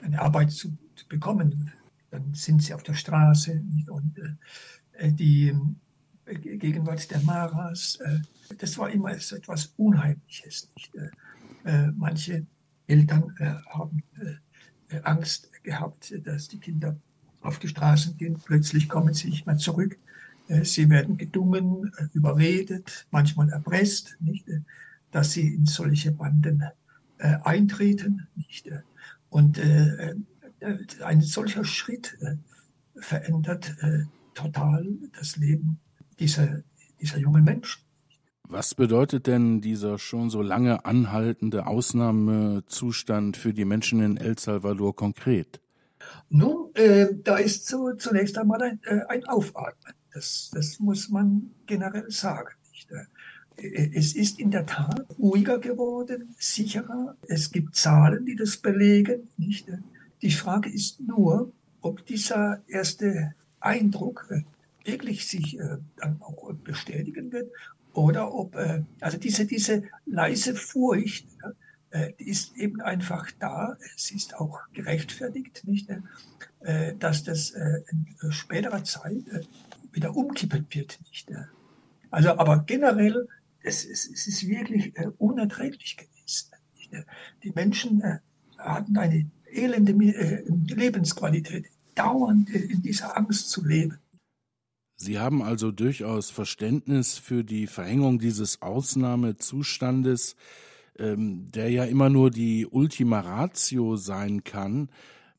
eine 0.03 0.21
Arbeit 0.21 0.51
zu, 0.51 0.77
zu 0.97 1.07
bekommen 1.09 1.73
dann 2.11 2.35
sind 2.35 2.63
sie 2.63 2.75
auf 2.75 2.83
der 2.83 2.95
Straße 2.95 3.63
und 3.89 4.19
äh, 4.99 5.13
die 5.13 5.55
äh, 6.27 6.35
Gegenwart 6.35 7.11
der 7.11 7.21
Maras, 7.21 7.97
äh, 7.97 8.21
das 8.59 8.79
war 8.79 8.91
immer 8.91 9.13
etwas 9.13 9.73
Unheimliches. 9.77 10.71
Äh, 10.95 11.09
äh, 11.71 11.93
manche 11.97 12.47
Eltern 12.87 13.35
äh, 13.39 13.55
haben 13.71 14.03
Angst 15.03 15.51
gehabt, 15.65 16.15
dass 16.25 16.47
die 16.47 16.61
Kinder 16.61 16.97
auf 17.41 17.59
die 17.59 17.67
Straßen 17.67 18.17
gehen, 18.17 18.39
plötzlich 18.45 18.89
kommen 18.89 19.15
sie 19.15 19.31
nicht 19.31 19.47
mehr 19.47 19.57
zurück. 19.57 19.99
Sie 20.63 20.89
werden 20.89 21.17
gedungen, 21.17 21.91
überredet, 22.13 23.09
manchmal 23.11 23.49
erpresst, 23.49 24.17
nicht, 24.21 24.47
dass 25.11 25.33
sie 25.33 25.53
in 25.53 25.67
solche 25.67 26.13
Banden 26.13 26.63
eintreten. 27.19 28.29
Nicht? 28.37 28.71
Und 29.29 29.59
äh, 29.59 30.15
ein 31.03 31.21
solcher 31.21 31.65
Schritt 31.65 32.17
äh, 32.21 32.37
verändert 33.01 33.75
äh, 33.81 34.05
total 34.35 34.87
das 35.19 35.37
Leben 35.37 35.79
dieser, 36.19 36.63
dieser 37.01 37.19
jungen 37.19 37.45
Menschen. 37.45 37.83
Was 38.49 38.75
bedeutet 38.75 39.27
denn 39.27 39.61
dieser 39.61 39.99
schon 39.99 40.31
so 40.31 40.41
lange 40.41 40.85
anhaltende 40.85 41.67
Ausnahmezustand 41.67 43.37
für 43.37 43.53
die 43.53 43.65
Menschen 43.65 44.01
in 44.01 44.17
El 44.17 44.39
Salvador 44.39 44.95
konkret? 44.95 45.61
Nun, 46.29 46.71
äh, 46.75 47.09
da 47.25 47.39
ist 47.39 47.67
so, 47.67 47.93
zunächst 47.95 48.39
einmal 48.39 48.63
ein, 48.63 48.81
äh, 48.85 49.01
ein 49.09 49.25
Aufatmen. 49.25 49.95
Das, 50.13 50.51
das 50.55 50.79
muss 50.79 51.09
man 51.09 51.51
generell 51.67 52.11
sagen. 52.11 52.55
Nicht? 52.71 52.89
Es 53.57 54.15
ist 54.15 54.39
in 54.39 54.51
der 54.51 54.67
Tat 54.67 55.07
ruhiger 55.19 55.59
geworden, 55.59 56.35
sicherer. 56.39 57.17
Es 57.27 57.51
gibt 57.51 57.75
Zahlen, 57.75 58.27
die 58.27 58.37
das 58.37 58.59
belegen. 58.59 59.29
Nicht? 59.39 59.67
Die 60.23 60.31
Frage 60.31 60.71
ist 60.71 61.01
nur, 61.01 61.53
ob 61.83 62.05
dieser 62.07 62.63
erste 62.67 63.35
Eindruck 63.61 64.27
äh, 64.31 64.43
wirklich 64.85 65.27
sich 65.27 65.59
äh, 65.59 65.79
dann 65.97 66.21
auch 66.23 66.53
bestätigen 66.55 67.33
wird 67.33 67.51
oder 67.93 68.33
ob, 68.33 68.55
äh, 68.57 68.83
also 69.01 69.19
diese, 69.19 69.47
diese 69.47 69.85
leise 70.05 70.55
Furcht, 70.55 71.27
die 72.19 72.29
ist 72.29 72.57
eben 72.59 72.83
einfach 72.83 73.31
da. 73.39 73.79
Es 73.95 74.11
ist 74.11 74.35
auch 74.35 74.59
gerechtfertigt, 74.75 75.63
nicht, 75.67 75.89
dass 76.99 77.23
das 77.23 77.51
in 77.53 78.07
späterer 78.31 78.85
Zeit 78.85 79.25
wieder 79.93 80.15
umkippen 80.15 80.67
wird, 80.69 80.99
nicht. 81.09 81.31
Also, 82.11 82.37
aber 82.37 82.65
generell, 82.67 83.29
es, 83.63 83.87
es, 83.87 84.11
es 84.11 84.27
ist 84.27 84.47
wirklich 84.47 84.93
unerträglich 85.17 85.97
gewesen. 85.97 86.51
Die 87.43 87.53
Menschen 87.53 88.03
hatten 88.59 88.99
eine 88.99 89.31
elende 89.57 89.93
Lebensqualität, 89.93 91.67
dauernd 91.95 92.51
in 92.51 92.83
dieser 92.83 93.17
Angst 93.17 93.51
zu 93.51 93.65
leben. 93.65 93.99
Sie 94.97 95.19
haben 95.19 95.43
also 95.43 95.73
durchaus 95.73 96.31
Verständnis 96.31 97.19
für 97.19 97.45
die 97.45 97.67
Verhängung 97.67 98.19
dieses 98.19 98.63
Ausnahmezustandes, 98.63 100.37
ähm, 100.99 101.51
der 101.51 101.71
ja 101.71 101.85
immer 101.85 102.09
nur 102.09 102.31
die 102.31 102.67
Ultima 102.67 103.21
Ratio 103.21 103.97
sein 103.97 104.43
kann. 104.43 104.89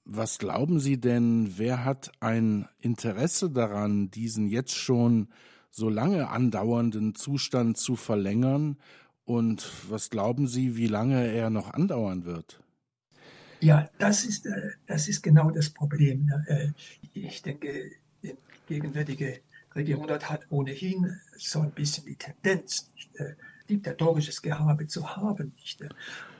Was 0.05 0.37
glauben 0.37 0.79
Sie 0.79 0.99
denn, 0.99 1.53
wer 1.57 1.83
hat 1.83 2.11
ein 2.19 2.67
Interesse 2.79 3.49
daran, 3.49 4.11
diesen 4.11 4.47
jetzt 4.47 4.75
schon 4.75 5.27
so 5.71 5.89
lange 5.89 6.29
andauernden 6.29 7.15
Zustand 7.15 7.77
zu 7.77 7.95
verlängern? 7.95 8.77
Und 9.25 9.69
was 9.89 10.11
glauben 10.11 10.47
Sie, 10.47 10.77
wie 10.77 10.87
lange 10.87 11.27
er 11.27 11.49
noch 11.49 11.73
andauern 11.73 12.25
wird? 12.25 12.61
Ja, 13.59 13.89
das 13.97 14.23
ist, 14.23 14.45
äh, 14.45 14.71
das 14.85 15.07
ist 15.07 15.23
genau 15.23 15.49
das 15.49 15.69
Problem. 15.69 16.31
Äh, 16.47 16.69
ich 17.13 17.41
denke, 17.41 17.91
die 18.21 18.35
gegenwärtige 18.67 19.39
Regierung 19.75 20.07
dort 20.07 20.29
hat 20.29 20.45
ohnehin 20.49 21.19
so 21.37 21.61
ein 21.61 21.71
bisschen 21.71 22.05
die 22.05 22.15
Tendenz, 22.15 22.91
nicht, 22.95 23.15
äh, 23.19 23.35
diktatorisches 23.69 24.41
Gehabe 24.41 24.87
zu 24.87 25.15
haben. 25.15 25.53
Nicht? 25.57 25.83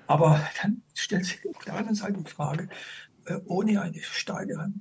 Aber 0.06 0.48
dann 0.62 0.82
stellt 0.94 1.26
sich 1.26 1.40
auf 1.48 1.66
der 1.66 1.76
anderen 1.76 1.96
Seite 1.96 2.22
die 2.24 2.30
Frage, 2.30 2.70
ohne 3.46 3.82
eine 3.82 4.00
Hand 4.00 4.76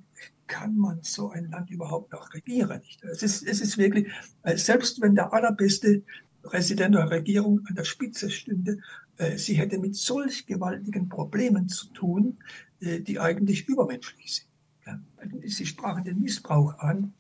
kann 0.47 0.77
man 0.77 1.03
so 1.03 1.31
ein 1.31 1.51
Land 1.51 1.71
überhaupt 1.71 2.13
noch 2.13 2.33
regieren? 2.33 2.81
Nicht? 2.81 3.03
Es, 3.03 3.25
ist, 3.25 3.43
es 3.43 3.61
ist 3.61 3.79
wirklich, 3.79 4.07
selbst 4.55 5.01
wenn 5.01 5.17
der 5.17 5.33
allerbeste 5.33 6.05
Präsident 6.47 6.95
oder 6.95 7.11
Regierung 7.11 7.61
an 7.67 7.75
der 7.75 7.85
Spitze 7.85 8.31
stünde, 8.31 8.79
äh, 9.19 9.37
sie 9.37 9.55
hätte 9.55 9.79
mit 9.79 9.97
solch 9.97 10.47
gewaltigen 10.47 11.09
Problemen 11.09 11.69
zu 11.69 11.89
tun, 11.89 12.39
äh, 12.81 13.01
die 13.01 13.19
eigentlich 13.19 13.69
übermenschlich 13.69 14.35
sind. 14.37 14.47
Sie 15.45 15.67
sprachen 15.67 16.05
den 16.05 16.21
Missbrauch 16.21 16.79
an, 16.79 17.13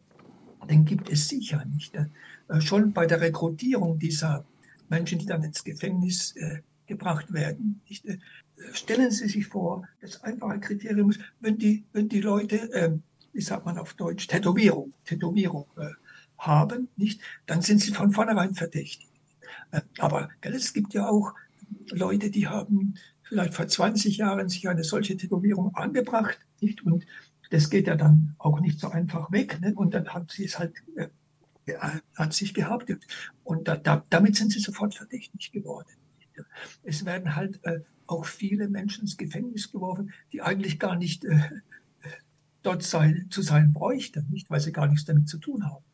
den 0.71 0.85
gibt 0.85 1.11
es 1.11 1.29
sicher 1.29 1.65
nicht. 1.65 1.97
Äh, 1.97 2.61
schon 2.61 2.93
bei 2.93 3.07
der 3.07 3.21
Rekrutierung 3.21 3.99
dieser 3.99 4.45
Menschen, 4.89 5.19
die 5.19 5.27
dann 5.27 5.43
ins 5.43 5.65
Gefängnis 5.65 6.33
gebracht 6.87 7.33
werden. 7.33 7.81
Stellen 8.73 9.11
Sie 9.11 9.27
sich 9.27 9.49
vor, 9.49 9.89
das 10.01 10.23
einfache 10.23 10.61
Kriterium 10.61 11.11
ist, 11.11 11.19
wenn 11.41 11.59
die, 11.59 11.83
wenn 11.93 12.09
die 12.09 12.21
Leute, 12.21 13.01
wie 13.33 13.41
sagt 13.41 13.67
man 13.67 13.79
auf 13.79 13.95
Deutsch, 13.95 14.29
Tätowierung, 14.29 14.93
Tätowierung 15.05 15.67
haben, 16.39 16.89
nicht, 16.97 17.21
dann 17.47 17.63
sind 17.63 17.81
sie 17.81 17.93
von 17.93 18.13
vornherein 18.13 18.55
verdächtig. 18.55 19.06
Aber 19.99 20.31
es 20.41 20.73
gibt 20.73 20.95
ja 20.95 21.09
auch 21.09 21.35
Leute, 21.91 22.31
die 22.31 22.49
haben 22.49 22.95
vielleicht 23.23 23.55
vor 23.55 23.67
20 23.67 24.19
Jahren 24.19 24.49
sich 24.49 24.69
eine 24.69 24.85
solche 24.85 25.17
Tätowierung 25.17 25.75
angebracht, 25.75 26.39
nicht? 26.61 26.83
Und 26.85 27.07
das 27.51 27.71
geht 27.71 27.87
ja 27.87 27.97
dann 27.97 28.35
auch 28.39 28.61
nicht 28.61 28.81
so 28.81 28.89
einfach 28.89 29.31
weg, 29.31 29.61
ne? 29.61 29.75
Und 29.75 29.95
dann 29.95 30.09
haben 30.09 30.27
sie 30.29 30.45
es 30.45 30.59
halt 30.59 30.75
äh, 30.97 31.09
an 32.15 32.31
sich 32.31 32.53
behauptet. 32.53 33.05
Und 33.45 33.69
da, 33.69 33.77
da, 33.77 34.05
damit 34.11 34.37
sind 34.37 34.53
sie 34.53 34.61
sofort 34.61 34.95
verdächtig 34.95 35.53
geworden. 35.53 35.89
Es 36.83 37.05
werden 37.05 37.35
halt 37.35 37.61
äh, 37.65 37.81
auch 38.07 38.25
viele 38.25 38.69
Menschen 38.69 39.03
ins 39.03 39.17
Gefängnis 39.17 39.73
geworfen, 39.73 40.13
die 40.33 40.43
eigentlich 40.43 40.79
gar 40.79 40.97
nicht 40.97 41.25
äh, 41.25 41.41
dort 42.63 42.83
sein, 42.83 43.27
zu 43.31 43.43
sein 43.43 43.73
bräuchten, 43.73 44.27
nicht, 44.31 44.51
weil 44.51 44.61
sie 44.61 44.73
gar 44.73 44.87
nichts 44.87 45.05
damit 45.05 45.29
zu 45.29 45.39
tun 45.39 45.65
haben. 45.65 45.85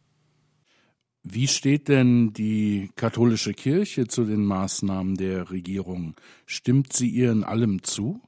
Wie 1.25 1.47
steht 1.47 1.89
denn 1.89 2.33
die 2.33 2.91
katholische 2.97 3.55
Kirche 3.55 4.09
zu 4.09 4.25
den 4.25 4.45
Maßnahmen 4.45 5.17
der 5.17 5.51
Regierung? 5.51 6.17
Stimmt 6.47 6.93
sie 6.93 7.09
ihr 7.09 7.31
in 7.31 7.45
allem 7.45 7.83
zu? 7.85 8.21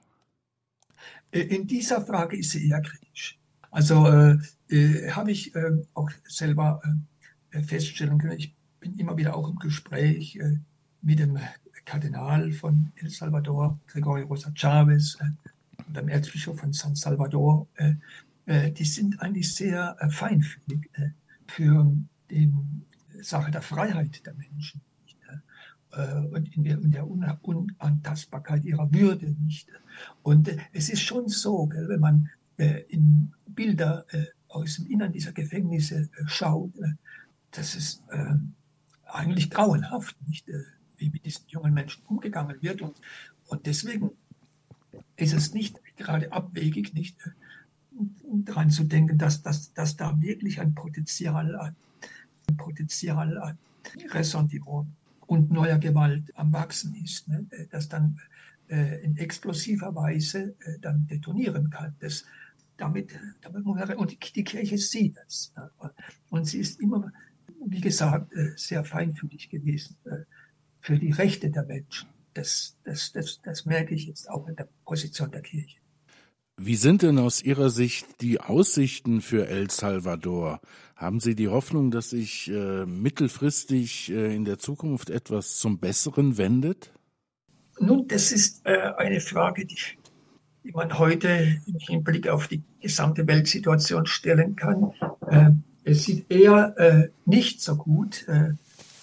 Äh, 1.32 1.40
in 1.40 1.66
dieser 1.66 2.04
Frage 2.06 2.36
ist 2.36 2.50
sie 2.50 2.68
eher 2.68 2.80
kritisch. 2.80 3.38
Also 3.72 4.06
äh, 4.06 4.38
äh, 4.68 5.10
habe 5.10 5.32
ich 5.32 5.54
äh, 5.56 5.72
auch 5.94 6.08
selber 6.28 6.80
äh, 7.50 7.62
feststellen 7.62 8.18
können, 8.18 8.38
ich 8.38 8.54
bin 8.78 8.96
immer 8.98 9.16
wieder 9.16 9.36
auch 9.36 9.48
im 9.48 9.58
Gespräch 9.58 10.36
äh, 10.36 10.58
mit 11.02 11.18
dem 11.18 11.38
Kardinal 11.84 12.52
von 12.52 12.92
El 12.94 13.10
Salvador, 13.10 13.78
Gregorio 13.88 14.26
Rosa 14.26 14.52
Chavez, 14.54 15.18
und 15.86 15.96
dem 15.96 16.08
Erzbischof 16.08 16.58
von 16.58 16.72
San 16.72 16.94
Salvador. 16.94 17.66
die 18.46 18.84
sind 18.84 19.20
eigentlich 19.20 19.54
sehr 19.54 19.94
feinfühlig 20.08 20.88
für 21.46 21.94
die 22.34 22.52
Sache 23.22 23.50
der 23.50 23.62
Freiheit 23.62 24.26
der 24.26 24.34
Menschen 24.34 24.80
nicht, 25.04 25.18
äh, 25.92 26.14
und 26.34 26.54
in 26.56 26.64
der, 26.64 26.78
in 26.78 26.90
der 26.90 27.08
Unantastbarkeit 27.08 28.64
ihrer 28.64 28.92
Würde 28.92 29.30
nicht. 29.44 29.68
Und 30.22 30.48
äh, 30.48 30.58
es 30.72 30.88
ist 30.88 31.02
schon 31.02 31.28
so, 31.28 31.70
wenn 31.72 32.00
man 32.00 32.30
äh, 32.58 32.82
in 32.88 33.32
Bilder 33.46 34.04
aus 34.48 34.76
dem 34.76 34.86
Innern 34.86 35.12
dieser 35.12 35.32
Gefängnisse 35.32 36.10
schaut, 36.26 36.72
das 37.52 37.76
ist 37.76 38.02
eigentlich 39.04 39.48
grauenhaft, 39.48 40.16
nicht, 40.26 40.46
wie 40.96 41.10
mit 41.10 41.24
diesen 41.24 41.46
jungen 41.46 41.72
Menschen 41.72 42.02
umgegangen 42.06 42.60
wird. 42.60 42.82
Und, 42.82 42.96
und 43.46 43.66
deswegen 43.66 44.10
ist 45.14 45.34
es 45.34 45.54
nicht 45.54 45.80
gerade 45.96 46.32
abwegig, 46.32 46.94
nicht 46.94 47.16
daran 48.44 48.70
zu 48.70 48.82
denken, 48.82 49.18
dass, 49.18 49.42
dass, 49.42 49.72
dass 49.72 49.96
da 49.96 50.20
wirklich 50.20 50.60
ein 50.60 50.74
Potenzial 50.74 51.54
an 51.54 51.76
Potenzial 52.56 53.38
an 53.38 53.58
Ressentiment 54.10 54.88
und 55.26 55.50
neuer 55.50 55.78
Gewalt 55.78 56.32
am 56.36 56.52
Wachsen 56.52 56.94
ist, 56.94 57.28
ne, 57.28 57.46
das 57.70 57.88
dann 57.88 58.20
äh, 58.68 59.02
in 59.04 59.16
explosiver 59.16 59.94
Weise 59.94 60.54
äh, 60.60 60.78
dann 60.80 61.06
detonieren 61.06 61.70
kann. 61.70 61.94
Das, 62.00 62.24
damit, 62.76 63.18
damit 63.40 63.64
und 63.64 64.10
die, 64.10 64.32
die, 64.32 64.44
Kirche 64.44 64.78
sieht 64.78 65.16
das. 65.16 65.52
Ne, 65.56 65.70
und 66.30 66.46
sie 66.46 66.58
ist 66.58 66.80
immer, 66.80 67.12
wie 67.66 67.80
gesagt, 67.80 68.32
äh, 68.32 68.52
sehr 68.56 68.84
feinfühlig 68.84 69.48
gewesen 69.48 69.96
äh, 70.04 70.24
für 70.80 70.98
die 70.98 71.12
Rechte 71.12 71.50
der 71.50 71.64
Menschen. 71.64 72.08
Das, 72.34 72.76
das, 72.84 73.12
das, 73.12 73.40
das 73.42 73.64
merke 73.64 73.94
ich 73.94 74.06
jetzt 74.06 74.28
auch 74.28 74.48
in 74.48 74.56
der 74.56 74.68
Position 74.84 75.30
der 75.30 75.42
Kirche. 75.42 75.78
Wie 76.56 76.76
sind 76.76 77.02
denn 77.02 77.18
aus 77.18 77.42
Ihrer 77.42 77.68
Sicht 77.68 78.20
die 78.20 78.40
Aussichten 78.40 79.20
für 79.20 79.48
El 79.48 79.70
Salvador? 79.70 80.60
Haben 80.94 81.18
Sie 81.18 81.34
die 81.34 81.48
Hoffnung, 81.48 81.90
dass 81.90 82.10
sich 82.10 82.48
äh, 82.48 82.86
mittelfristig 82.86 84.12
äh, 84.12 84.34
in 84.34 84.44
der 84.44 84.58
Zukunft 84.58 85.10
etwas 85.10 85.56
zum 85.56 85.78
Besseren 85.78 86.38
wendet? 86.38 86.92
Nun, 87.80 88.06
das 88.06 88.30
ist 88.30 88.64
äh, 88.64 88.92
eine 88.96 89.20
Frage, 89.20 89.66
die, 89.66 89.76
die, 90.62 90.70
man 90.70 90.96
heute 90.96 91.60
im 91.66 91.78
Hinblick 91.78 92.28
auf 92.28 92.46
die 92.46 92.62
gesamte 92.80 93.26
Weltsituation 93.26 94.06
stellen 94.06 94.54
kann. 94.54 94.92
Äh, 95.28 95.50
es 95.82 96.04
sieht 96.04 96.30
eher 96.30 96.78
äh, 96.78 97.08
nicht 97.26 97.62
so 97.62 97.74
gut 97.74 98.28
äh, 98.28 98.52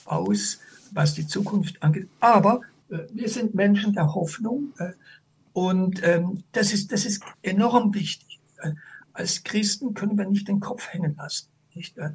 aus, 0.06 0.60
was 0.94 1.16
die 1.16 1.28
Zukunft 1.28 1.84
angeht. 1.84 2.08
Aber 2.22 2.62
wir 3.14 3.30
sind 3.30 3.56
Menschen 3.56 3.94
der 3.94 4.14
Hoffnung 4.14 4.74
und 5.54 6.02
ähm, 6.04 6.44
das, 6.52 6.74
ist, 6.74 6.92
das 6.92 7.06
ist 7.06 7.24
enorm 7.42 7.94
wichtig. 7.94 8.40
Äh, 8.62 8.72
als 9.14 9.44
Christen 9.44 9.94
können 9.94 10.18
wir 10.18 10.26
nicht 10.26 10.48
den 10.48 10.60
Kopf 10.60 10.88
hängen 10.90 11.16
lassen. 11.18 11.48
Nicht? 11.76 11.98
Äh, 11.98 12.12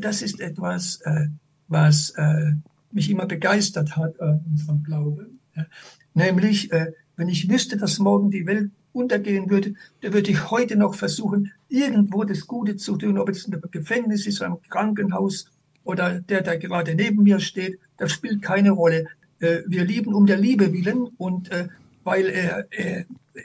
das 0.00 0.22
ist 0.22 0.40
etwas, 0.40 1.00
äh, 1.02 1.28
was 1.68 2.10
äh, 2.10 2.52
mich 2.92 3.10
immer 3.10 3.26
begeistert 3.26 3.96
hat 3.96 4.18
äh, 4.20 4.24
in 4.24 4.44
unserem 4.52 4.82
Glauben. 4.82 5.40
Ja? 5.56 5.66
Nämlich, 6.14 6.72
äh, 6.72 6.92
wenn 7.16 7.28
ich 7.28 7.48
wüsste, 7.48 7.76
dass 7.76 7.98
morgen 7.98 8.30
die 8.30 8.46
Welt 8.46 8.70
untergehen 8.92 9.50
würde, 9.50 9.74
dann 10.00 10.12
würde 10.12 10.30
ich 10.30 10.50
heute 10.50 10.76
noch 10.76 10.94
versuchen, 10.94 11.52
irgendwo 11.68 12.24
das 12.24 12.46
Gute 12.46 12.76
zu 12.76 12.96
tun, 12.96 13.18
ob 13.18 13.28
es 13.28 13.46
einem 13.46 13.62
Gefängnis 13.70 14.26
ist, 14.26 14.42
einem 14.42 14.58
Krankenhaus 14.68 15.46
oder 15.84 16.20
der, 16.20 16.42
der 16.42 16.58
gerade 16.58 16.94
neben 16.94 17.22
mir 17.22 17.40
steht. 17.40 17.78
Das 17.96 18.12
spielt 18.12 18.42
keine 18.42 18.70
Rolle. 18.70 19.06
Äh, 19.40 19.60
wir 19.66 19.84
lieben 19.84 20.14
um 20.14 20.26
der 20.26 20.38
Liebe 20.38 20.72
willen 20.72 21.08
und 21.16 21.50
äh, 21.50 21.68
weil 22.08 22.26
er, 22.26 22.66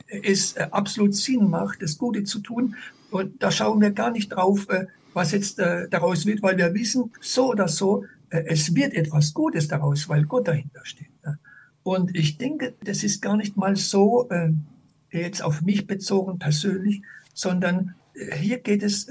es 0.07 0.57
absolut 0.57 1.15
Sinn 1.15 1.49
macht, 1.49 1.81
das 1.81 1.97
Gute 1.97 2.23
zu 2.23 2.39
tun. 2.39 2.75
Und 3.11 3.43
da 3.43 3.51
schauen 3.51 3.81
wir 3.81 3.91
gar 3.91 4.11
nicht 4.11 4.29
drauf, 4.29 4.67
äh, 4.69 4.87
was 5.13 5.31
jetzt 5.31 5.59
äh, 5.59 5.87
daraus 5.89 6.25
wird, 6.25 6.41
weil 6.41 6.57
wir 6.57 6.73
wissen, 6.73 7.11
so 7.21 7.49
oder 7.49 7.67
so, 7.67 8.05
äh, 8.29 8.43
es 8.47 8.73
wird 8.73 8.93
etwas 8.93 9.33
Gutes 9.33 9.67
daraus, 9.67 10.09
weil 10.09 10.23
Gott 10.23 10.47
dahinter 10.47 10.81
steht. 10.83 11.07
Und 11.83 12.15
ich 12.15 12.37
denke, 12.37 12.75
das 12.85 13.03
ist 13.03 13.21
gar 13.21 13.35
nicht 13.35 13.57
mal 13.57 13.75
so 13.75 14.29
jetzt 15.11 15.43
auf 15.43 15.61
mich 15.63 15.85
bezogen 15.85 16.39
persönlich, 16.39 17.01
sondern 17.33 17.95
hier 18.39 18.59
geht 18.59 18.83
es, 18.83 19.09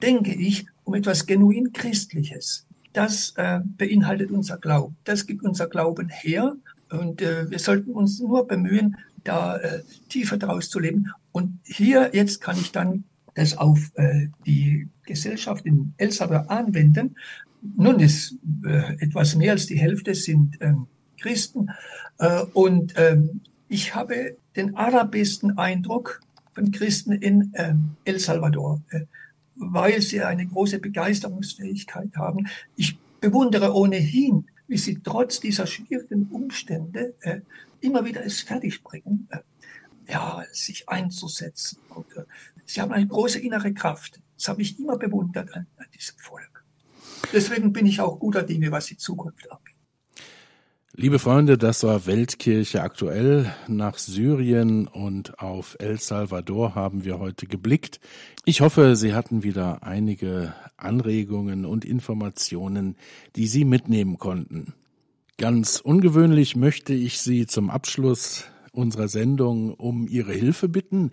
denke 0.00 0.32
ich, 0.32 0.64
um 0.84 0.94
etwas 0.94 1.26
genuin 1.26 1.74
Christliches. 1.74 2.66
Das 2.94 3.34
beinhaltet 3.76 4.30
unser 4.30 4.56
Glauben. 4.56 4.96
Das 5.04 5.26
gibt 5.26 5.42
unser 5.42 5.66
Glauben 5.66 6.08
her 6.08 6.56
und 6.90 7.22
äh, 7.22 7.50
wir 7.50 7.58
sollten 7.58 7.92
uns 7.92 8.20
nur 8.20 8.46
bemühen, 8.46 8.96
da 9.24 9.56
äh, 9.56 9.82
tiefer 10.08 10.36
daraus 10.36 10.68
zu 10.68 10.78
leben. 10.78 11.10
Und 11.32 11.58
hier 11.64 12.10
jetzt 12.12 12.40
kann 12.40 12.56
ich 12.58 12.72
dann 12.72 13.04
das 13.34 13.56
auf 13.56 13.90
äh, 13.94 14.28
die 14.46 14.88
Gesellschaft 15.04 15.66
in 15.66 15.94
El 15.96 16.12
Salvador 16.12 16.50
anwenden. 16.50 17.16
Nun 17.76 17.98
ist 18.00 18.36
äh, 18.64 18.94
etwas 19.02 19.34
mehr 19.34 19.52
als 19.52 19.66
die 19.66 19.78
Hälfte 19.78 20.14
sind 20.14 20.58
ähm, 20.60 20.86
Christen. 21.18 21.70
Äh, 22.18 22.42
und 22.52 22.94
ähm, 22.96 23.40
ich 23.68 23.94
habe 23.94 24.36
den 24.56 24.76
allerbesten 24.76 25.58
Eindruck, 25.58 26.20
von 26.54 26.70
Christen 26.70 27.10
in 27.10 27.52
äh, 27.54 27.74
El 28.04 28.20
Salvador, 28.20 28.80
äh, 28.90 29.00
weil 29.56 30.00
sie 30.00 30.22
eine 30.22 30.46
große 30.46 30.78
Begeisterungsfähigkeit 30.78 32.16
haben. 32.16 32.48
Ich 32.76 32.98
bewundere 33.20 33.74
ohnehin, 33.74 34.46
wie 34.66 34.78
sie 34.78 35.00
trotz 35.02 35.40
dieser 35.40 35.66
schwierigen 35.66 36.28
Umstände 36.30 37.14
äh, 37.20 37.40
immer 37.80 38.04
wieder 38.04 38.24
es 38.24 38.40
fertigbringen, 38.40 39.28
äh, 39.30 39.38
ja, 40.12 40.44
sich 40.52 40.88
einzusetzen. 40.88 41.78
Und, 41.88 42.06
äh, 42.16 42.24
sie 42.64 42.80
haben 42.80 42.92
eine 42.92 43.06
große 43.06 43.38
innere 43.38 43.72
Kraft. 43.72 44.20
Das 44.36 44.48
habe 44.48 44.62
ich 44.62 44.78
immer 44.78 44.96
bewundert 44.96 45.54
an, 45.54 45.66
an 45.76 45.86
diesem 45.94 46.18
Volk. 46.18 46.64
Deswegen 47.32 47.72
bin 47.72 47.86
ich 47.86 48.00
auch 48.00 48.18
guter 48.18 48.42
Dinge, 48.42 48.70
was 48.70 48.86
die 48.86 48.96
Zukunft 48.96 49.50
angeht. 49.50 49.73
Liebe 50.96 51.18
Freunde, 51.18 51.58
das 51.58 51.82
war 51.82 52.06
Weltkirche 52.06 52.80
aktuell. 52.80 53.52
Nach 53.66 53.98
Syrien 53.98 54.86
und 54.86 55.40
auf 55.40 55.74
El 55.80 55.98
Salvador 55.98 56.76
haben 56.76 57.04
wir 57.04 57.18
heute 57.18 57.48
geblickt. 57.48 57.98
Ich 58.44 58.60
hoffe, 58.60 58.94
Sie 58.94 59.12
hatten 59.12 59.42
wieder 59.42 59.82
einige 59.82 60.54
Anregungen 60.76 61.64
und 61.64 61.84
Informationen, 61.84 62.94
die 63.34 63.48
Sie 63.48 63.64
mitnehmen 63.64 64.18
konnten. 64.18 64.72
Ganz 65.36 65.80
ungewöhnlich 65.80 66.54
möchte 66.54 66.94
ich 66.94 67.20
Sie 67.20 67.48
zum 67.48 67.70
Abschluss 67.70 68.44
unserer 68.70 69.08
Sendung 69.08 69.74
um 69.74 70.06
Ihre 70.06 70.32
Hilfe 70.32 70.68
bitten, 70.68 71.10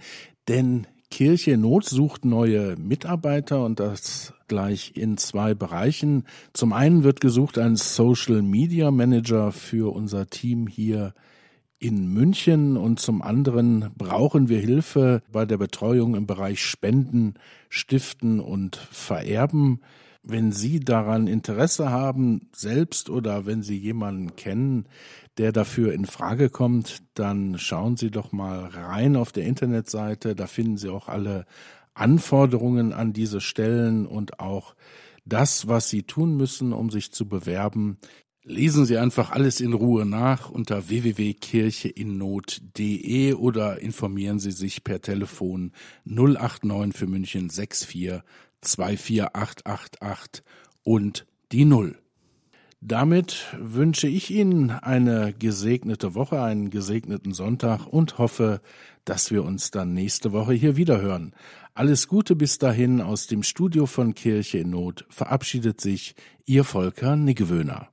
denn 0.47 0.85
Kirche 1.11 1.57
Not 1.57 1.85
sucht 1.85 2.25
neue 2.25 2.75
Mitarbeiter 2.77 3.63
und 3.63 3.79
das 3.79 4.33
gleich 4.47 4.93
in 4.95 5.17
zwei 5.17 5.53
Bereichen. 5.53 6.25
Zum 6.53 6.73
einen 6.73 7.03
wird 7.03 7.21
gesucht 7.21 7.57
ein 7.57 7.75
Social 7.75 8.41
Media 8.41 8.89
Manager 8.89 9.51
für 9.51 9.93
unser 9.93 10.29
Team 10.29 10.67
hier 10.67 11.13
in 11.79 12.07
München 12.07 12.77
und 12.77 12.99
zum 12.99 13.21
anderen 13.21 13.91
brauchen 13.97 14.49
wir 14.49 14.59
Hilfe 14.59 15.21
bei 15.31 15.45
der 15.45 15.57
Betreuung 15.57 16.15
im 16.15 16.27
Bereich 16.27 16.63
Spenden, 16.63 17.33
Stiften 17.69 18.39
und 18.39 18.75
Vererben. 18.75 19.81
Wenn 20.23 20.51
Sie 20.51 20.79
daran 20.79 21.25
Interesse 21.25 21.89
haben, 21.89 22.49
selbst 22.55 23.09
oder 23.09 23.47
wenn 23.47 23.63
Sie 23.63 23.77
jemanden 23.77 24.35
kennen, 24.35 24.85
der 25.37 25.51
dafür 25.51 25.93
in 25.93 26.05
Frage 26.05 26.49
kommt, 26.49 27.01
dann 27.15 27.57
schauen 27.57 27.97
Sie 27.97 28.11
doch 28.11 28.31
mal 28.31 28.65
rein 28.65 29.15
auf 29.15 29.31
der 29.31 29.45
Internetseite. 29.45 30.35
Da 30.35 30.45
finden 30.45 30.77
Sie 30.77 30.89
auch 30.89 31.07
alle 31.07 31.47
Anforderungen 31.95 32.93
an 32.93 33.13
diese 33.13 33.41
Stellen 33.41 34.05
und 34.05 34.39
auch 34.39 34.75
das, 35.25 35.67
was 35.67 35.89
Sie 35.89 36.03
tun 36.03 36.37
müssen, 36.37 36.71
um 36.71 36.91
sich 36.91 37.11
zu 37.11 37.27
bewerben. 37.27 37.97
Lesen 38.43 38.85
Sie 38.85 38.99
einfach 38.99 39.31
alles 39.31 39.59
in 39.59 39.73
Ruhe 39.73 40.05
nach 40.05 40.51
unter 40.51 40.89
www.kircheinnot.de 40.89 43.33
oder 43.33 43.81
informieren 43.81 44.37
Sie 44.39 44.51
sich 44.51 44.83
per 44.83 45.01
Telefon 45.01 45.71
089 46.05 46.97
für 46.97 47.07
München 47.07 47.49
64 47.49 48.21
24888 48.61 50.43
und 50.83 51.25
die 51.51 51.65
Null. 51.65 51.97
Damit 52.83 53.45
wünsche 53.59 54.07
ich 54.07 54.31
Ihnen 54.31 54.71
eine 54.71 55.33
gesegnete 55.33 56.15
Woche, 56.15 56.41
einen 56.41 56.71
gesegneten 56.71 57.31
Sonntag 57.31 57.85
und 57.85 58.17
hoffe, 58.17 58.59
dass 59.05 59.29
wir 59.29 59.43
uns 59.43 59.69
dann 59.69 59.93
nächste 59.93 60.31
Woche 60.31 60.53
hier 60.53 60.77
wieder 60.77 60.99
hören. 60.99 61.35
Alles 61.75 62.07
Gute 62.07 62.35
bis 62.35 62.57
dahin 62.57 62.99
aus 62.99 63.27
dem 63.27 63.43
Studio 63.43 63.85
von 63.85 64.15
Kirche 64.15 64.57
in 64.57 64.71
Not 64.71 65.05
verabschiedet 65.09 65.79
sich 65.79 66.15
Ihr 66.45 66.63
Volker 66.63 67.15
Niggewöhner. 67.15 67.90